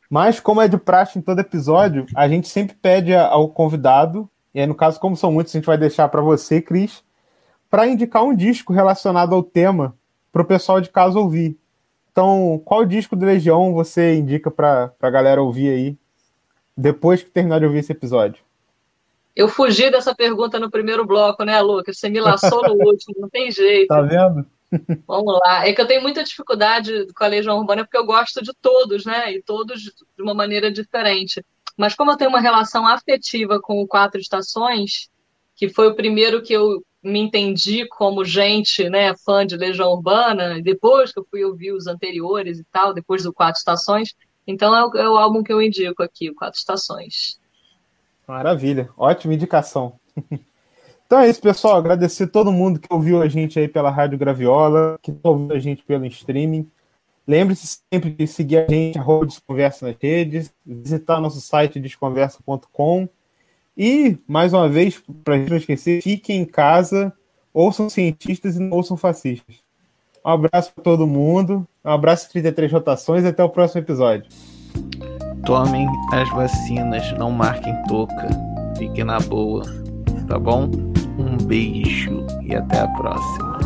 [0.08, 4.60] Mas, como é de praxe em todo episódio, a gente sempre pede ao convidado, e
[4.60, 7.02] aí, no caso, como são muitos, a gente vai deixar para você, Cris,
[7.70, 9.96] para indicar um disco relacionado ao tema
[10.30, 11.56] para o pessoal de casa ouvir.
[12.10, 15.96] Então, qual disco do Legião você indica para a galera ouvir aí
[16.76, 18.42] depois que terminar de ouvir esse episódio?
[19.34, 21.98] Eu fugi dessa pergunta no primeiro bloco, né, Lucas?
[21.98, 23.88] Você me laçou no último, não tem jeito.
[23.88, 24.46] Tá vendo?
[25.06, 25.66] Vamos lá.
[25.66, 29.06] É que eu tenho muita dificuldade com a Legião Urbana porque eu gosto de todos,
[29.06, 29.32] né?
[29.32, 31.42] E todos de uma maneira diferente.
[31.76, 35.08] Mas como eu tenho uma relação afetiva com o Quatro Estações,
[35.54, 40.60] que foi o primeiro que eu me entendi como gente, né, fã de Legião Urbana,
[40.62, 44.14] depois que eu fui ouvir os anteriores e tal, depois do Quatro Estações,
[44.46, 47.40] então é o, é o álbum que eu indico aqui, o Quatro Estações.
[48.26, 49.98] Maravilha, ótima indicação.
[51.12, 51.76] Então é isso, pessoal.
[51.76, 55.82] Agradecer todo mundo que ouviu a gente aí pela Rádio Graviola, que ouviu a gente
[55.82, 56.66] pelo streaming.
[57.26, 63.08] Lembre-se sempre de seguir a gente, arroba Desconversa nas redes, visitar nosso site desconversa.com
[63.76, 67.12] e, mais uma vez, para a gente não esquecer, fiquem em casa,
[67.54, 69.56] ouçam cientistas e não ouçam fascistas.
[70.24, 74.28] Um abraço para todo mundo, um abraço 33 rotações e até o próximo episódio.
[75.44, 78.28] Tomem as vacinas, não marquem toca,
[78.78, 79.64] fiquem na boa,
[80.28, 80.70] tá bom?
[81.18, 83.58] Um beijo e até a próxima.